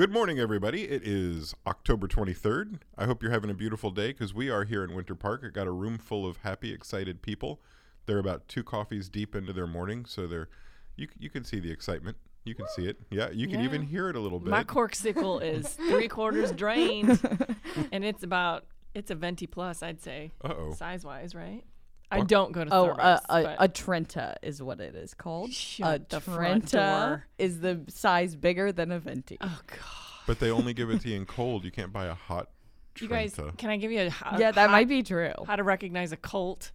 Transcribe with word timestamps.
Good 0.00 0.12
morning, 0.12 0.38
everybody. 0.38 0.84
It 0.84 1.06
is 1.06 1.54
October 1.66 2.08
23rd. 2.08 2.78
I 2.96 3.04
hope 3.04 3.22
you're 3.22 3.32
having 3.32 3.50
a 3.50 3.54
beautiful 3.54 3.90
day 3.90 4.12
because 4.12 4.32
we 4.32 4.48
are 4.48 4.64
here 4.64 4.82
in 4.82 4.94
Winter 4.94 5.14
Park. 5.14 5.42
I 5.44 5.50
got 5.50 5.66
a 5.66 5.70
room 5.70 5.98
full 5.98 6.26
of 6.26 6.38
happy, 6.38 6.72
excited 6.72 7.20
people. 7.20 7.60
They're 8.06 8.16
about 8.16 8.48
two 8.48 8.64
coffees 8.64 9.10
deep 9.10 9.34
into 9.34 9.52
their 9.52 9.66
morning, 9.66 10.06
so 10.06 10.26
they're 10.26 10.48
you 10.96 11.06
you 11.18 11.28
can 11.28 11.44
see 11.44 11.60
the 11.60 11.70
excitement. 11.70 12.16
You 12.46 12.54
can 12.54 12.64
see 12.74 12.86
it. 12.86 12.96
Yeah, 13.10 13.28
you 13.28 13.46
can 13.46 13.60
Yeah. 13.60 13.66
even 13.66 13.82
hear 13.82 14.08
it 14.08 14.16
a 14.16 14.20
little 14.20 14.40
bit. 14.40 14.48
My 14.48 14.64
Corkcicle 14.64 15.42
is 15.42 15.68
three 15.90 16.08
quarters 16.08 16.52
drained, 16.52 17.20
and 17.92 18.02
it's 18.02 18.22
about 18.22 18.64
it's 18.94 19.10
a 19.10 19.14
venti 19.14 19.46
plus, 19.46 19.82
I'd 19.82 20.00
say, 20.00 20.32
Uh 20.42 20.54
oh. 20.56 20.72
size 20.72 21.04
wise, 21.04 21.34
right? 21.34 21.62
I 22.10 22.20
don't 22.22 22.52
go 22.52 22.64
to 22.64 22.74
Oh, 22.74 22.88
Starbucks. 22.88 22.98
Uh, 22.98 23.02
uh, 23.02 23.18
a, 23.28 23.42
a, 23.44 23.56
a 23.60 23.68
Trenta 23.68 24.36
is 24.42 24.62
what 24.62 24.80
it 24.80 24.94
is 24.94 25.14
called. 25.14 25.52
Shut 25.52 26.00
a 26.00 26.04
the 26.16 26.20
front 26.20 26.68
Trenta 26.70 26.76
door. 26.76 27.26
is 27.38 27.60
the 27.60 27.80
size 27.88 28.34
bigger 28.36 28.72
than 28.72 28.90
a 28.92 28.98
venti. 28.98 29.38
oh 29.40 29.60
god, 29.66 29.78
But 30.26 30.40
they 30.40 30.50
only 30.50 30.74
give 30.74 30.90
it 30.90 31.00
to 31.02 31.08
you 31.08 31.16
in 31.16 31.26
cold. 31.26 31.64
You 31.64 31.70
can't 31.70 31.92
buy 31.92 32.06
a 32.06 32.14
hot. 32.14 32.48
you 32.98 33.08
guys, 33.08 33.34
Trenta. 33.34 33.56
can 33.56 33.70
I 33.70 33.76
give 33.76 33.92
you 33.92 34.00
a, 34.00 34.06
a 34.06 34.38
yeah, 34.38 34.50
that 34.50 34.56
hot- 34.56 34.70
might 34.70 34.88
be 34.88 35.02
true. 35.02 35.32
how 35.46 35.56
to 35.56 35.62
recognize 35.62 36.12
a 36.12 36.16
cult? 36.16 36.72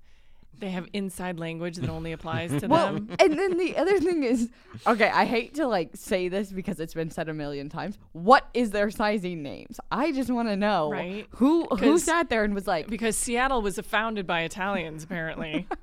They 0.59 0.69
have 0.69 0.87
inside 0.93 1.37
language 1.39 1.75
that 1.77 1.89
only 1.89 2.11
applies 2.11 2.49
to 2.61 2.67
Well, 2.69 2.93
them. 2.93 3.09
and 3.19 3.37
then 3.37 3.57
the 3.57 3.75
other 3.77 3.99
thing 3.99 4.23
is, 4.23 4.49
okay, 4.87 5.09
I 5.09 5.25
hate 5.25 5.55
to 5.55 5.67
like 5.67 5.91
say 5.95 6.27
this 6.29 6.51
because 6.51 6.79
it's 6.79 6.93
been 6.93 7.11
said 7.11 7.27
a 7.29 7.33
million 7.33 7.67
times. 7.69 7.97
What 8.13 8.47
is 8.53 8.71
their 8.71 8.89
sizing 8.89 9.43
names? 9.43 9.79
I 9.91 10.11
just 10.11 10.29
want 10.29 10.47
to 10.49 10.55
know 10.55 10.91
Right. 10.91 11.27
who 11.31 11.65
who 11.65 11.99
sat 11.99 12.29
there 12.29 12.43
and 12.43 12.53
was 12.55 12.67
like, 12.67 12.87
Because 12.87 13.17
Seattle 13.17 13.61
was 13.61 13.77
founded 13.79 14.25
by 14.25 14.41
Italians, 14.41 15.03
apparently. 15.03 15.67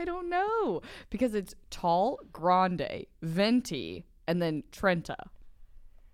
I 0.00 0.04
don't 0.04 0.28
know 0.30 0.80
because 1.10 1.34
it's 1.34 1.54
tall, 1.70 2.18
grande, 2.32 3.06
venti, 3.22 4.04
and 4.26 4.42
then 4.42 4.64
Trenta. 4.72 5.16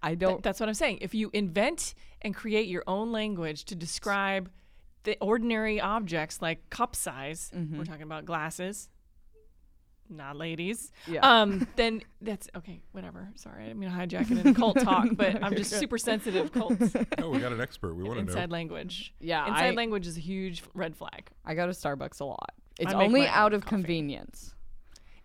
I 0.02 0.14
don't. 0.14 0.42
that's 0.42 0.60
what 0.60 0.68
I'm 0.68 0.74
saying. 0.74 0.98
If 1.00 1.14
you 1.14 1.30
invent 1.32 1.94
and 2.22 2.34
create 2.34 2.68
your 2.68 2.84
own 2.86 3.10
language 3.12 3.64
to 3.66 3.74
describe 3.74 4.50
the 5.08 5.16
ordinary 5.22 5.80
objects 5.80 6.42
like 6.42 6.68
cup 6.68 6.94
size, 6.94 7.50
Mm-hmm. 7.56 7.78
we're 7.78 7.84
talking 7.84 8.02
about 8.02 8.26
glasses, 8.26 8.90
not 10.10 10.36
ladies. 10.36 10.90
Yeah. 11.06 11.20
Um, 11.20 11.66
then 11.76 12.02
that's 12.20 12.48
okay. 12.56 12.82
Whatever. 12.92 13.28
Sorry, 13.34 13.64
I 13.64 13.66
didn't 13.68 13.78
mean 13.80 13.90
to 13.90 13.96
hijack 13.96 14.30
it 14.30 14.38
into 14.38 14.54
cult 14.54 14.78
talk, 14.80 15.06
but 15.12 15.42
I'm 15.42 15.54
just 15.54 15.70
super 15.70 15.96
sensitive 15.98 16.52
cults. 16.52 16.94
Oh, 17.18 17.30
we 17.30 17.38
got 17.38 17.52
an 17.52 17.60
expert. 17.60 17.94
We 17.94 18.04
want 18.04 18.18
to 18.18 18.24
know. 18.24 18.32
Inside 18.32 18.50
language. 18.50 19.14
Yeah, 19.20 19.46
Inside 19.48 19.72
I- 19.72 19.76
language 19.76 20.06
is 20.06 20.16
a 20.16 20.20
huge 20.20 20.62
red 20.74 20.94
flag. 20.96 21.28
I 21.44 21.54
go 21.54 21.66
to 21.66 21.72
Starbucks 21.72 22.20
a 22.20 22.24
lot. 22.24 22.52
It's 22.78 22.92
only 22.92 23.26
out 23.26 23.52
of 23.54 23.62
coffee. 23.64 23.76
convenience. 23.76 24.54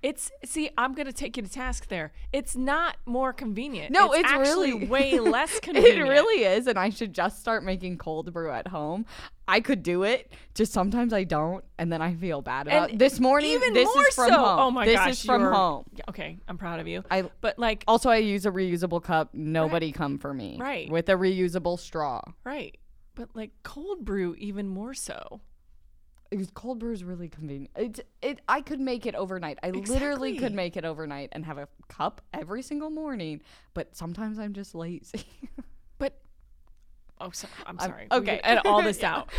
It's 0.04 0.30
see, 0.44 0.70
I'm 0.78 0.94
gonna 0.94 1.14
take 1.14 1.38
you 1.38 1.44
to 1.44 1.50
task 1.50 1.88
there. 1.88 2.12
It's 2.34 2.58
not 2.58 2.98
more 3.06 3.32
convenient. 3.32 3.92
No, 3.92 4.12
it's 4.12 4.30
actually 4.30 4.74
really- 4.74 4.86
way 4.88 5.20
less 5.20 5.60
convenient. 5.62 5.98
It 6.00 6.04
really 6.04 6.44
is, 6.44 6.68
and 6.68 6.78
I 6.78 6.90
should 6.90 7.14
just 7.14 7.40
start 7.40 7.64
making 7.64 7.98
cold 7.98 8.32
brew 8.34 8.52
at 8.52 8.68
home. 8.68 9.06
I 9.48 9.62
could 9.62 9.82
do 9.82 10.04
it, 10.04 10.32
just 10.56 10.74
sometimes 10.74 11.14
I 11.14 11.24
don't, 11.24 11.64
and 11.78 11.92
then 11.92 12.02
I 12.02 12.16
feel 12.16 12.42
bad 12.42 12.68
about. 12.68 12.92
And 12.92 13.00
this 13.00 13.20
morning, 13.20 13.52
even 13.52 13.74
this 13.74 13.94
more 13.96 14.08
is 14.08 14.16
from 14.16 14.30
so. 14.30 14.36
home. 14.38 14.60
Oh 14.60 14.72
my 14.72 14.86
this 14.86 14.96
gosh, 14.96 15.10
is 15.12 15.24
from 15.24 15.42
home. 15.42 15.86
Okay, 16.10 16.38
I'm 16.48 16.58
proud 16.58 16.80
of 16.82 16.88
you. 16.88 17.04
I 17.10 17.24
But 17.42 17.58
like, 17.58 17.84
also 17.88 18.10
I 18.10 18.18
use 18.18 18.46
a 18.46 18.52
reusable 18.52 19.02
cup. 19.02 19.34
Nobody 19.34 19.92
come 19.94 20.18
for 20.18 20.34
me. 20.34 20.58
Right. 20.60 20.90
With 20.90 21.08
a 21.10 21.14
reusable 21.14 21.80
straw. 21.80 22.22
right. 22.44 22.78
But 23.16 23.30
like 23.36 23.52
cold 23.64 24.04
brew, 24.06 24.34
even 24.40 24.68
more 24.68 24.94
so. 24.94 25.40
It 26.34 26.54
cold 26.56 26.80
brew 26.80 26.92
is 26.94 27.04
really 27.04 27.30
convenient. 27.30 27.72
It's 27.76 28.00
it 28.22 28.40
I 28.48 28.62
could 28.62 28.80
make 28.80 29.06
it 29.06 29.14
overnight. 29.16 29.60
I 29.62 29.70
literally 29.70 30.38
could 30.38 30.54
make 30.54 30.76
it 30.76 30.84
overnight 30.84 31.30
and 31.34 31.46
have 31.46 31.58
a 31.60 31.68
cup 31.90 32.22
every 32.34 32.62
single 32.64 32.90
morning. 32.90 33.42
But 33.74 33.96
sometimes 33.96 34.40
I'm 34.40 34.54
just 34.54 34.74
lazy. 34.76 35.26
But 36.00 36.20
oh, 37.22 37.30
so, 37.32 37.48
I'm 37.68 37.80
I'm- 37.80 37.90
sorry. 37.90 38.08
Okay. 38.12 38.38
can 38.38 38.46
edit 38.46 38.66
all 38.66 38.82
this 38.82 39.04
out. 39.04 39.30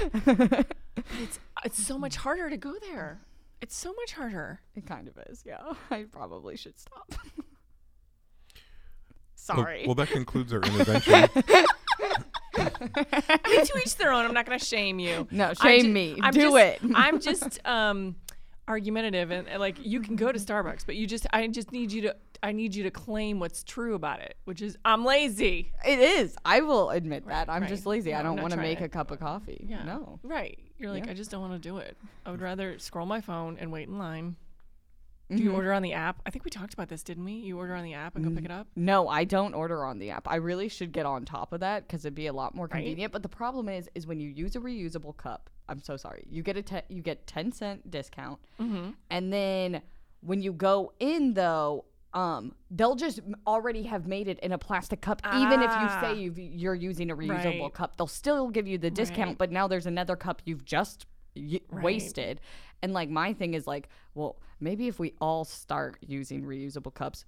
It's 1.20 1.38
it's 1.64 1.84
so 1.84 1.98
much 1.98 2.14
harder 2.16 2.48
to 2.48 2.56
go 2.56 2.74
there. 2.90 3.20
It's 3.60 3.76
so 3.76 3.92
much 3.92 4.12
harder. 4.12 4.60
It 4.76 4.86
kind 4.86 5.08
of 5.08 5.18
is, 5.28 5.42
yeah. 5.44 5.60
I 5.90 6.04
probably 6.04 6.56
should 6.56 6.78
stop. 6.78 7.12
Well- 7.12 7.46
Sorry. 9.34 9.84
Well, 9.84 9.94
that 9.96 10.08
concludes 10.08 10.52
our 10.54 10.60
intervention. 10.62 11.28
I 12.58 13.38
mean, 13.48 13.66
to 13.66 13.78
each 13.78 13.96
their 13.96 14.12
own. 14.12 14.24
I'm 14.24 14.34
not 14.34 14.46
going 14.46 14.58
to 14.58 14.64
shame 14.64 14.98
you. 14.98 15.26
no, 15.30 15.52
shame 15.54 15.84
ju- 15.84 15.92
me. 15.92 16.18
I'm 16.22 16.32
Do 16.32 16.40
just- 16.52 16.56
it. 16.56 16.80
I'm 16.94 17.20
just 17.20 17.60
um 17.66 18.16
argumentative 18.66 19.30
and, 19.30 19.46
and, 19.46 19.60
like 19.60 19.76
you 19.84 20.00
can 20.00 20.16
go 20.16 20.32
to 20.32 20.38
Starbucks, 20.38 20.86
but 20.86 20.96
you 20.96 21.06
just 21.06 21.26
I 21.32 21.46
just 21.48 21.72
need 21.72 21.92
you 21.92 22.02
to 22.02 22.16
I 22.42 22.52
need 22.52 22.74
you 22.74 22.82
to 22.84 22.90
claim 22.90 23.38
what's 23.40 23.62
true 23.64 23.94
about 23.94 24.20
it, 24.20 24.36
which 24.44 24.60
is 24.62 24.76
I'm 24.84 25.04
lazy. 25.04 25.72
it 25.86 25.98
is. 25.98 26.36
I 26.44 26.60
will 26.60 26.90
admit 26.90 27.26
that. 27.28 27.48
I'm 27.48 27.62
right. 27.62 27.68
just 27.68 27.86
lazy. 27.86 28.12
No, 28.12 28.18
I 28.18 28.22
don't 28.22 28.40
want 28.40 28.52
to 28.52 28.58
make 28.60 28.78
to- 28.78 28.84
a 28.84 28.88
cup 28.88 29.10
of 29.10 29.20
coffee. 29.20 29.66
Yeah. 29.68 29.84
No. 29.84 30.18
Right. 30.22 30.58
You're 30.78 30.90
like 30.90 31.06
Yeah. 31.06 31.12
I 31.12 31.14
just 31.14 31.30
don't 31.30 31.40
want 31.40 31.54
to 31.54 31.58
do 31.58 31.78
it. 31.78 31.96
I 32.26 32.30
would 32.30 32.40
rather 32.40 32.78
scroll 32.78 33.06
my 33.06 33.20
phone 33.20 33.56
and 33.60 33.70
wait 33.72 33.88
in 33.88 33.98
line. 33.98 34.36
Do 35.30 35.36
Mm-hmm. 35.36 35.44
you 35.44 35.52
order 35.54 35.72
on 35.72 35.82
the 35.82 35.94
app? 35.94 36.20
I 36.26 36.30
think 36.30 36.44
we 36.44 36.50
talked 36.50 36.74
about 36.74 36.88
this, 36.88 37.02
didn't 37.02 37.24
we? 37.24 37.32
You 37.32 37.56
order 37.56 37.74
on 37.74 37.82
the 37.82 37.94
app 37.94 38.14
and 38.14 38.24
go 38.24 38.30
pick 38.30 38.44
it 38.44 38.50
up. 38.50 38.66
No, 38.76 39.08
I 39.08 39.24
don't 39.24 39.54
order 39.54 39.84
on 39.84 39.98
the 39.98 40.10
app. 40.10 40.28
I 40.28 40.36
really 40.36 40.68
should 40.68 40.92
get 40.92 41.06
on 41.06 41.24
top 41.24 41.52
of 41.54 41.60
that 41.60 41.86
because 41.86 42.04
it'd 42.04 42.14
be 42.14 42.26
a 42.26 42.32
lot 42.32 42.54
more 42.54 42.68
convenient. 42.68 43.10
But 43.12 43.22
the 43.22 43.28
problem 43.30 43.68
is, 43.70 43.88
is 43.94 44.06
when 44.06 44.20
you 44.20 44.28
use 44.28 44.54
a 44.54 44.60
reusable 44.60 45.16
cup. 45.16 45.48
I'm 45.68 45.80
so 45.80 45.96
sorry. 45.96 46.24
You 46.28 46.42
get 46.42 46.58
a 46.58 46.62
te- 46.62 46.82
you 46.90 47.00
get 47.00 47.26
ten 47.26 47.52
cent 47.52 47.90
discount, 47.90 48.38
Mm-hmm. 48.60 48.90
and 49.10 49.32
then 49.32 49.80
when 50.20 50.42
you 50.42 50.52
go 50.52 50.92
in 51.00 51.32
though, 51.32 51.86
um, 52.12 52.54
they'll 52.70 52.94
just 52.94 53.18
m- 53.20 53.34
already 53.46 53.84
have 53.84 54.06
made 54.06 54.28
it 54.28 54.38
in 54.40 54.52
a 54.52 54.58
plastic 54.58 55.00
cup. 55.00 55.22
Even 55.34 55.60
if 55.62 55.70
you 55.70 55.76
Ah. 55.88 55.98
say 56.02 56.14
you've, 56.20 56.38
you're 56.38 56.74
using 56.74 57.10
a 57.10 57.16
reusable 57.16 57.62
Right. 57.62 57.72
cup, 57.74 57.96
they'll 57.96 58.06
still 58.06 58.50
give 58.50 58.68
you 58.68 58.76
the 58.76 58.90
discount. 58.90 59.38
But 59.38 59.50
now 59.50 59.66
there's 59.68 59.86
another 59.86 60.16
cup 60.16 60.42
you've 60.44 60.64
just 60.66 61.06
y- 61.36 61.60
Right. 61.70 61.84
wasted. 61.84 62.40
And 62.82 62.92
like 62.92 63.08
my 63.10 63.32
thing 63.32 63.54
is 63.54 63.66
like, 63.66 63.88
well, 64.14 64.36
maybe 64.60 64.88
if 64.88 64.98
we 64.98 65.14
all 65.20 65.44
start 65.44 65.96
using 66.00 66.44
reusable 66.44 66.92
cups, 66.94 67.24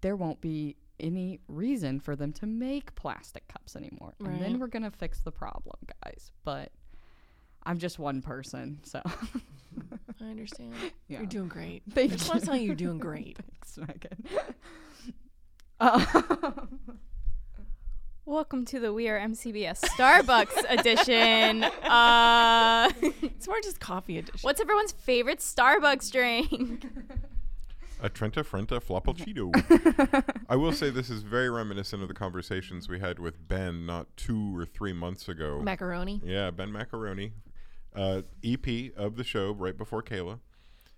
there 0.00 0.16
won't 0.16 0.40
be 0.40 0.76
any 0.98 1.40
reason 1.48 1.98
for 2.00 2.14
them 2.14 2.32
to 2.34 2.46
make 2.46 2.94
plastic 2.94 3.48
cups 3.48 3.74
anymore. 3.76 4.14
And 4.20 4.40
then 4.40 4.58
we're 4.58 4.66
going 4.68 4.82
to 4.82 4.90
fix 4.90 5.20
the 5.20 5.32
problem, 5.32 5.76
guys. 6.04 6.30
But 6.44 6.72
I'm 7.64 7.78
just 7.78 7.98
one 7.98 8.22
person, 8.22 8.80
so 8.84 9.02
I 10.20 10.24
understand. 10.24 10.74
Yeah. 11.08 11.18
You're 11.18 11.26
doing 11.26 11.48
great. 11.48 11.82
Thank 11.90 12.12
I 12.12 12.16
just 12.16 12.28
want 12.28 12.40
to 12.40 12.46
tell 12.46 12.56
you 12.56 12.66
you're 12.66 12.74
doing 12.76 12.98
great. 12.98 13.36
thanks, 13.38 13.76
Megan. 13.78 14.24
Uh, 15.80 16.04
Welcome 18.30 18.64
to 18.66 18.78
the 18.78 18.92
We 18.92 19.08
Are 19.08 19.18
MCBS 19.18 19.80
Starbucks 19.80 20.64
edition. 20.70 21.64
Uh, 21.64 22.88
It's 23.22 23.48
more 23.48 23.60
just 23.60 23.80
coffee 23.80 24.18
edition. 24.18 24.38
what's 24.42 24.60
everyone's 24.60 24.92
favorite 24.92 25.40
Starbucks 25.40 26.12
drink? 26.12 26.86
A 28.00 28.08
Trenta 28.08 28.44
Frenta 28.44 28.80
Flopolcito. 28.80 29.50
I 30.48 30.54
will 30.54 30.70
say 30.70 30.90
this 30.90 31.10
is 31.10 31.22
very 31.22 31.50
reminiscent 31.50 32.02
of 32.02 32.08
the 32.08 32.14
conversations 32.14 32.88
we 32.88 33.00
had 33.00 33.18
with 33.18 33.48
Ben 33.48 33.84
not 33.84 34.06
two 34.16 34.56
or 34.56 34.64
three 34.64 34.92
months 34.92 35.28
ago. 35.28 35.58
macaroni? 35.60 36.20
Yeah, 36.24 36.52
Ben 36.52 36.70
Macaroni, 36.70 37.32
uh, 37.96 38.22
EP 38.44 38.92
of 38.96 39.16
the 39.16 39.24
show 39.24 39.50
right 39.50 39.76
before 39.76 40.04
Kayla. 40.04 40.38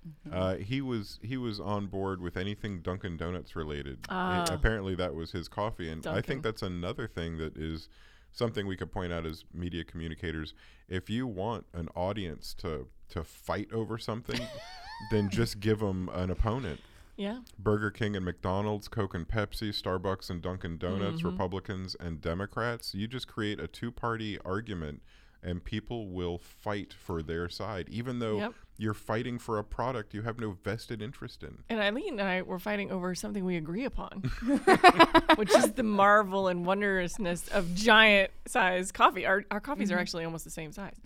Mm-hmm. 0.06 0.36
Uh, 0.36 0.54
he 0.56 0.80
was 0.80 1.18
he 1.22 1.36
was 1.36 1.60
on 1.60 1.86
board 1.86 2.20
with 2.20 2.36
anything 2.36 2.80
Dunkin' 2.80 3.16
Donuts 3.16 3.54
related. 3.54 3.94
It- 3.94 4.06
Ah. 4.08 4.44
apparently, 4.50 4.94
that 4.96 5.14
was 5.14 5.30
his 5.32 5.48
coffee, 5.48 5.88
and 5.90 6.06
I 6.06 6.20
think 6.20 6.42
that's 6.42 6.62
another 6.62 7.06
thing 7.06 7.38
that 7.38 7.56
is 7.56 7.88
something 8.32 8.66
we 8.66 8.76
could 8.76 8.90
point 8.90 9.12
out 9.12 9.26
as 9.26 9.44
media 9.54 9.84
communicators. 9.84 10.54
If 10.88 11.08
you 11.10 11.26
want 11.26 11.66
an 11.72 11.88
audience 11.94 12.54
to 12.54 12.88
to 13.10 13.22
fight 13.22 13.72
over 13.72 13.98
something, 13.98 14.40
then 15.10 15.28
just 15.30 15.60
give 15.60 15.78
them 15.80 16.08
an 16.12 16.30
opponent. 16.30 16.80
Yeah. 17.14 17.40
Burger 17.58 17.90
King 17.90 18.16
and 18.16 18.24
McDonald's, 18.24 18.88
Coke 18.88 19.14
and 19.14 19.28
Pepsi, 19.28 19.68
Starbucks 19.68 20.30
and 20.30 20.40
Dunkin' 20.42 20.78
Donuts, 20.78 21.18
Mm-hmm. 21.18 21.28
Republicans 21.28 21.94
and 22.00 22.20
Democrats. 22.22 22.94
You 22.94 23.06
just 23.06 23.28
create 23.28 23.60
a 23.60 23.68
two 23.68 23.92
party 23.92 24.38
argument 24.46 25.02
and 25.42 25.64
people 25.64 26.08
will 26.08 26.38
fight 26.38 26.92
for 26.92 27.22
their 27.22 27.48
side, 27.48 27.88
even 27.88 28.18
though 28.20 28.38
Yep. 28.38 28.54
you're 28.78 28.94
fighting 28.94 29.38
for 29.38 29.58
a 29.58 29.64
product 29.64 30.14
you 30.14 30.22
have 30.22 30.38
no 30.38 30.52
vested 30.52 31.02
interest 31.02 31.42
in. 31.42 31.58
And 31.68 31.80
Eileen 31.80 32.20
and 32.20 32.28
I 32.28 32.42
were 32.42 32.58
fighting 32.60 32.90
over 32.92 33.14
something 33.14 33.44
we 33.44 33.56
agree 33.56 33.84
upon, 33.84 34.18
which 35.36 35.52
is 35.54 35.72
the 35.72 35.82
marvel 35.82 36.46
and 36.48 36.64
wondrousness 36.64 37.48
of 37.48 37.74
giant 37.74 38.30
size 38.46 38.92
coffee. 38.92 39.26
Our, 39.26 39.44
our 39.50 39.60
coffees 39.60 39.88
Mm-hmm. 39.88 39.98
are 39.98 40.00
actually 40.00 40.24
almost 40.24 40.44
the 40.44 40.50
same 40.50 40.70
size. 40.72 40.96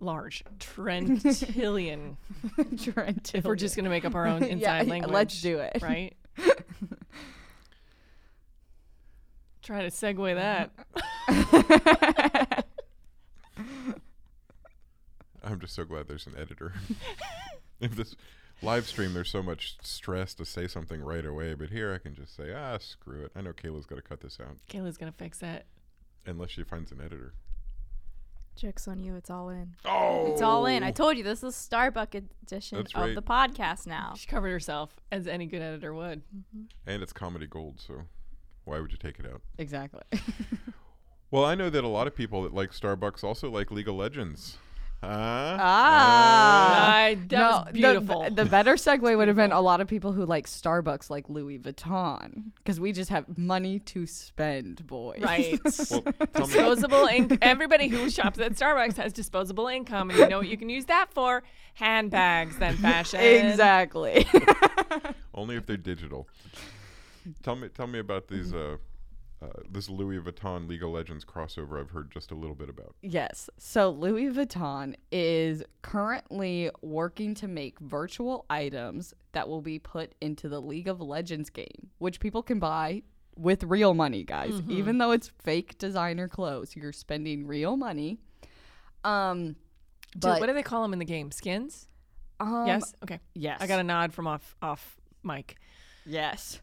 Large. 0.00 0.42
Trentillion. 0.58 2.16
Trent, 2.82 3.32
if 3.34 3.44
we're 3.44 3.56
just 3.56 3.76
going 3.76 3.84
to 3.84 3.90
make 3.90 4.04
up 4.06 4.14
our 4.14 4.26
own 4.26 4.42
inside 4.44 4.86
yeah, 4.86 4.90
language. 4.90 5.12
let's 5.12 5.40
do 5.42 5.58
it. 5.58 5.78
Right? 5.82 6.14
Try 9.62 9.82
to 9.82 9.88
segue 9.88 10.34
that. 11.28 12.65
I'm 15.44 15.60
just 15.60 15.74
so 15.74 15.84
glad 15.84 16.08
there's 16.08 16.26
an 16.26 16.34
editor. 16.38 16.72
if 17.80 17.94
this 17.94 18.16
live 18.62 18.86
stream, 18.86 19.14
there's 19.14 19.30
so 19.30 19.42
much 19.42 19.76
stress 19.82 20.34
to 20.34 20.44
say 20.44 20.66
something 20.66 21.00
right 21.00 21.24
away, 21.24 21.54
but 21.54 21.70
here 21.70 21.92
I 21.94 21.98
can 21.98 22.14
just 22.14 22.34
say, 22.34 22.52
ah, 22.52 22.78
screw 22.78 23.24
it. 23.24 23.32
I 23.36 23.42
know 23.42 23.52
Kayla's 23.52 23.86
got 23.86 23.96
to 23.96 24.02
cut 24.02 24.20
this 24.20 24.38
out 24.40 24.56
Kayla's 24.68 24.96
gonna 24.96 25.12
fix 25.12 25.42
it. 25.42 25.66
unless 26.26 26.50
she 26.50 26.64
finds 26.64 26.90
an 26.90 27.00
editor. 27.00 27.34
Joke's 28.56 28.88
on 28.88 28.98
you. 28.98 29.14
It's 29.16 29.28
all 29.28 29.50
in. 29.50 29.74
Oh, 29.84 30.32
It's 30.32 30.40
all 30.40 30.64
in. 30.64 30.82
I 30.82 30.90
told 30.90 31.18
you 31.18 31.22
this 31.22 31.42
is 31.44 31.54
Starbuck 31.54 32.14
edition 32.14 32.78
That's 32.78 32.94
of 32.94 33.02
right. 33.02 33.14
the 33.14 33.20
podcast 33.20 33.86
now. 33.86 34.14
She 34.16 34.26
covered 34.26 34.48
herself 34.50 34.96
as 35.12 35.26
any 35.28 35.44
good 35.46 35.60
editor 35.60 35.92
would. 35.92 36.22
and 36.86 37.02
it's 37.02 37.12
comedy 37.12 37.46
gold, 37.46 37.80
so 37.86 38.04
why 38.64 38.80
would 38.80 38.90
you 38.92 38.98
take 38.98 39.18
it 39.18 39.26
out? 39.26 39.42
Exactly. 39.58 40.00
Well, 41.30 41.44
I 41.44 41.54
know 41.54 41.70
that 41.70 41.82
a 41.84 41.88
lot 41.88 42.06
of 42.06 42.14
people 42.14 42.42
that 42.44 42.54
like 42.54 42.70
Starbucks 42.72 43.24
also 43.24 43.50
like 43.50 43.70
League 43.70 43.88
of 43.88 43.94
Legends. 43.96 44.58
Huh? 45.02 45.56
ah. 45.60 46.94
I- 46.94 47.18
that 47.28 47.38
was 47.50 47.64
the- 47.66 47.72
beautiful. 47.72 48.28
The, 48.30 48.44
better 48.46 48.74
segue 48.74 49.16
would 49.16 49.28
have 49.28 49.36
been 49.36 49.52
a 49.52 49.60
lot 49.60 49.80
of 49.80 49.86
people 49.88 50.12
who 50.12 50.24
like 50.24 50.46
Starbucks 50.46 51.10
like 51.10 51.28
Louis 51.28 51.58
Vuitton 51.58 52.52
because 52.56 52.80
we 52.80 52.92
just 52.92 53.10
have 53.10 53.36
money 53.38 53.78
to 53.80 54.06
spend, 54.06 54.86
boys. 54.86 55.20
Right. 55.20 55.60
Well, 55.90 56.46
disposable 56.46 57.06
income. 57.06 57.38
Everybody 57.42 57.88
who 57.88 58.08
shops 58.10 58.38
at 58.38 58.52
Starbucks 58.52 58.96
has 58.96 59.12
disposable 59.12 59.68
income, 59.68 60.10
and 60.10 60.18
you 60.18 60.28
know 60.28 60.38
what 60.38 60.48
you 60.48 60.56
can 60.56 60.68
use 60.68 60.86
that 60.86 61.12
for? 61.12 61.42
Handbags, 61.74 62.56
then 62.58 62.76
fashion. 62.76 63.20
exactly. 63.20 64.26
only 65.34 65.56
if 65.56 65.66
they're 65.66 65.76
digital. 65.76 66.26
Tell 67.42 67.56
me, 67.56 67.68
tell 67.68 67.86
me 67.86 67.98
about 67.98 68.28
these. 68.28 68.52
Uh, 68.54 68.76
uh, 69.42 69.48
this 69.70 69.88
Louis 69.88 70.18
Vuitton 70.18 70.68
League 70.68 70.82
of 70.82 70.90
Legends 70.90 71.24
crossover. 71.24 71.80
I've 71.80 71.90
heard 71.90 72.10
just 72.10 72.30
a 72.30 72.34
little 72.34 72.54
bit 72.54 72.68
about. 72.68 72.94
yes. 73.02 73.50
So 73.58 73.90
Louis 73.90 74.30
Vuitton 74.30 74.94
is 75.12 75.62
currently 75.82 76.70
working 76.82 77.34
to 77.36 77.48
make 77.48 77.78
virtual 77.80 78.46
items 78.48 79.12
that 79.32 79.48
will 79.48 79.60
be 79.60 79.78
put 79.78 80.14
into 80.20 80.48
the 80.48 80.60
League 80.60 80.88
of 80.88 81.00
Legends 81.00 81.50
game, 81.50 81.90
which 81.98 82.18
people 82.20 82.42
can 82.42 82.58
buy 82.58 83.02
with 83.36 83.62
real 83.64 83.92
money, 83.92 84.24
guys. 84.24 84.52
Mm-hmm. 84.54 84.70
Even 84.70 84.98
though 84.98 85.10
it's 85.10 85.30
fake 85.42 85.76
designer 85.76 86.28
clothes, 86.28 86.74
you're 86.74 86.92
spending 86.92 87.46
real 87.46 87.76
money. 87.76 88.18
Um, 89.04 89.56
Dude, 90.18 90.40
what 90.40 90.46
do 90.46 90.54
they 90.54 90.62
call 90.62 90.82
them 90.82 90.94
in 90.94 90.98
the 90.98 91.04
game? 91.04 91.30
Skins? 91.30 91.88
um, 92.40 92.66
yes. 92.66 92.94
Okay. 93.02 93.20
yes, 93.34 93.60
I 93.60 93.66
got 93.66 93.80
a 93.80 93.84
nod 93.84 94.12
from 94.14 94.26
off 94.26 94.56
off 94.62 94.96
mic. 95.22 95.56
Yes. 96.06 96.60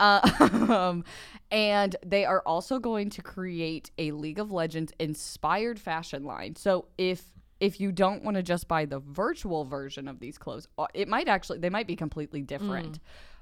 Um, 0.00 1.04
and 1.50 1.96
they 2.04 2.24
are 2.24 2.42
also 2.44 2.78
going 2.78 3.10
to 3.10 3.22
create 3.22 3.90
a 3.98 4.12
League 4.12 4.38
of 4.38 4.52
Legends 4.52 4.92
inspired 4.98 5.78
fashion 5.78 6.24
line. 6.24 6.56
So 6.56 6.86
if 6.98 7.22
if 7.58 7.80
you 7.80 7.90
don't 7.90 8.22
want 8.22 8.36
to 8.36 8.42
just 8.42 8.68
buy 8.68 8.84
the 8.84 8.98
virtual 8.98 9.64
version 9.64 10.08
of 10.08 10.20
these 10.20 10.36
clothes, 10.36 10.68
uh, 10.78 10.86
it 10.92 11.08
might 11.08 11.28
actually 11.28 11.58
they 11.58 11.70
might 11.70 11.86
be 11.86 11.96
completely 11.96 12.42
different. 12.42 12.98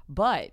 But 0.07 0.51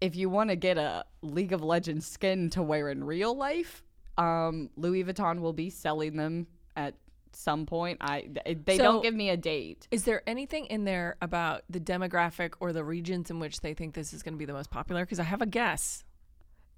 if 0.00 0.16
you 0.16 0.30
want 0.30 0.50
to 0.50 0.56
get 0.56 0.78
a 0.78 1.04
League 1.22 1.52
of 1.52 1.62
Legends 1.62 2.06
skin 2.06 2.50
to 2.50 2.62
wear 2.62 2.88
in 2.88 3.04
real 3.04 3.34
life, 3.36 3.82
um, 4.16 4.70
Louis 4.76 5.04
Vuitton 5.04 5.40
will 5.40 5.52
be 5.52 5.70
selling 5.70 6.16
them 6.16 6.46
at 6.76 6.94
some 7.32 7.66
point. 7.66 7.98
I 8.00 8.28
they 8.64 8.76
So- 8.76 8.82
don't 8.82 9.02
give 9.02 9.14
me 9.14 9.30
a 9.30 9.36
date. 9.36 9.88
Is 9.90 10.04
there 10.04 10.22
anything 10.26 10.66
in 10.66 10.84
there 10.84 11.16
about 11.20 11.62
the 11.68 11.80
demographic 11.80 12.54
or 12.60 12.72
the 12.72 12.84
regions 12.84 13.30
in 13.30 13.38
which 13.38 13.60
they 13.60 13.74
think 13.74 13.94
this 13.94 14.12
is 14.12 14.22
going 14.22 14.34
to 14.34 14.38
be 14.38 14.44
the 14.44 14.52
most 14.52 14.70
popular? 14.70 15.04
Because 15.04 15.20
I 15.20 15.24
have 15.24 15.42
a 15.42 15.46
guess. 15.46 16.04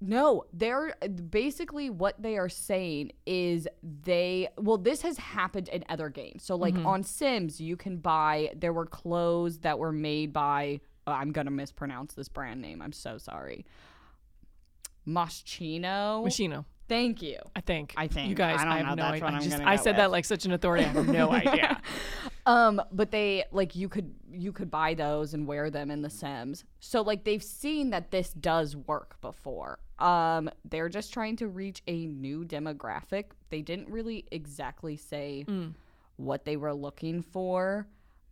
No, 0.03 0.45
they're 0.51 0.95
basically 1.29 1.91
what 1.91 2.19
they 2.19 2.35
are 2.37 2.49
saying 2.49 3.11
is 3.27 3.67
they 3.83 4.49
well 4.57 4.79
this 4.79 5.03
has 5.03 5.17
happened 5.17 5.69
in 5.69 5.85
other 5.89 6.09
games. 6.09 6.43
So 6.43 6.55
like 6.55 6.73
mm-hmm. 6.73 6.87
on 6.87 7.03
Sims 7.03 7.61
you 7.61 7.77
can 7.77 7.97
buy 7.97 8.51
there 8.55 8.73
were 8.73 8.87
clothes 8.87 9.59
that 9.59 9.77
were 9.77 9.91
made 9.91 10.33
by 10.33 10.81
oh, 11.05 11.11
I'm 11.11 11.31
going 11.31 11.45
to 11.45 11.51
mispronounce 11.51 12.13
this 12.13 12.29
brand 12.29 12.61
name. 12.61 12.81
I'm 12.81 12.93
so 12.93 13.19
sorry. 13.19 13.65
Moschino. 15.07 16.23
Machino, 16.23 16.65
Thank 16.91 17.21
you. 17.21 17.37
I 17.55 17.61
think. 17.61 17.93
I 17.95 18.07
think. 18.07 18.27
You 18.27 18.35
guys, 18.35 18.59
I 18.59 18.63
I, 18.63 18.65
don't 18.65 18.85
have 18.85 18.97
know. 18.97 19.03
no 19.03 19.11
That's 19.11 19.13
idea. 19.13 19.23
what 19.23 19.33
I, 19.33 19.37
I'm 19.37 19.43
just, 19.43 19.61
I 19.61 19.75
go 19.77 19.83
said 19.83 19.95
that 19.95 20.11
like 20.11 20.25
such 20.25 20.43
an 20.43 20.51
authority. 20.51 20.83
I 20.83 20.89
have 20.89 21.07
no 21.07 21.31
idea. 21.43 21.81
Um, 22.47 22.81
but 22.91 23.11
they 23.11 23.43
like 23.51 23.75
you 23.75 23.87
could 23.87 24.15
you 24.31 24.51
could 24.51 24.71
buy 24.71 24.95
those 24.95 25.35
and 25.35 25.45
wear 25.45 25.69
them 25.69 25.91
in 25.91 26.01
the 26.01 26.09
Sims. 26.09 26.65
So 26.79 27.03
like 27.03 27.23
they've 27.23 27.43
seen 27.43 27.91
that 27.91 28.09
this 28.09 28.33
does 28.33 28.75
work 28.75 29.21
before. 29.21 29.77
Um, 29.99 30.49
they're 30.67 30.89
just 30.89 31.13
trying 31.13 31.35
to 31.35 31.47
reach 31.47 31.83
a 31.87 32.07
new 32.07 32.43
demographic. 32.43 33.25
They 33.51 33.61
didn't 33.61 33.89
really 33.89 34.25
exactly 34.31 34.97
say 34.97 35.45
what 36.17 36.43
they 36.43 36.57
were 36.57 36.73
looking 36.73 37.21
for. 37.21 37.85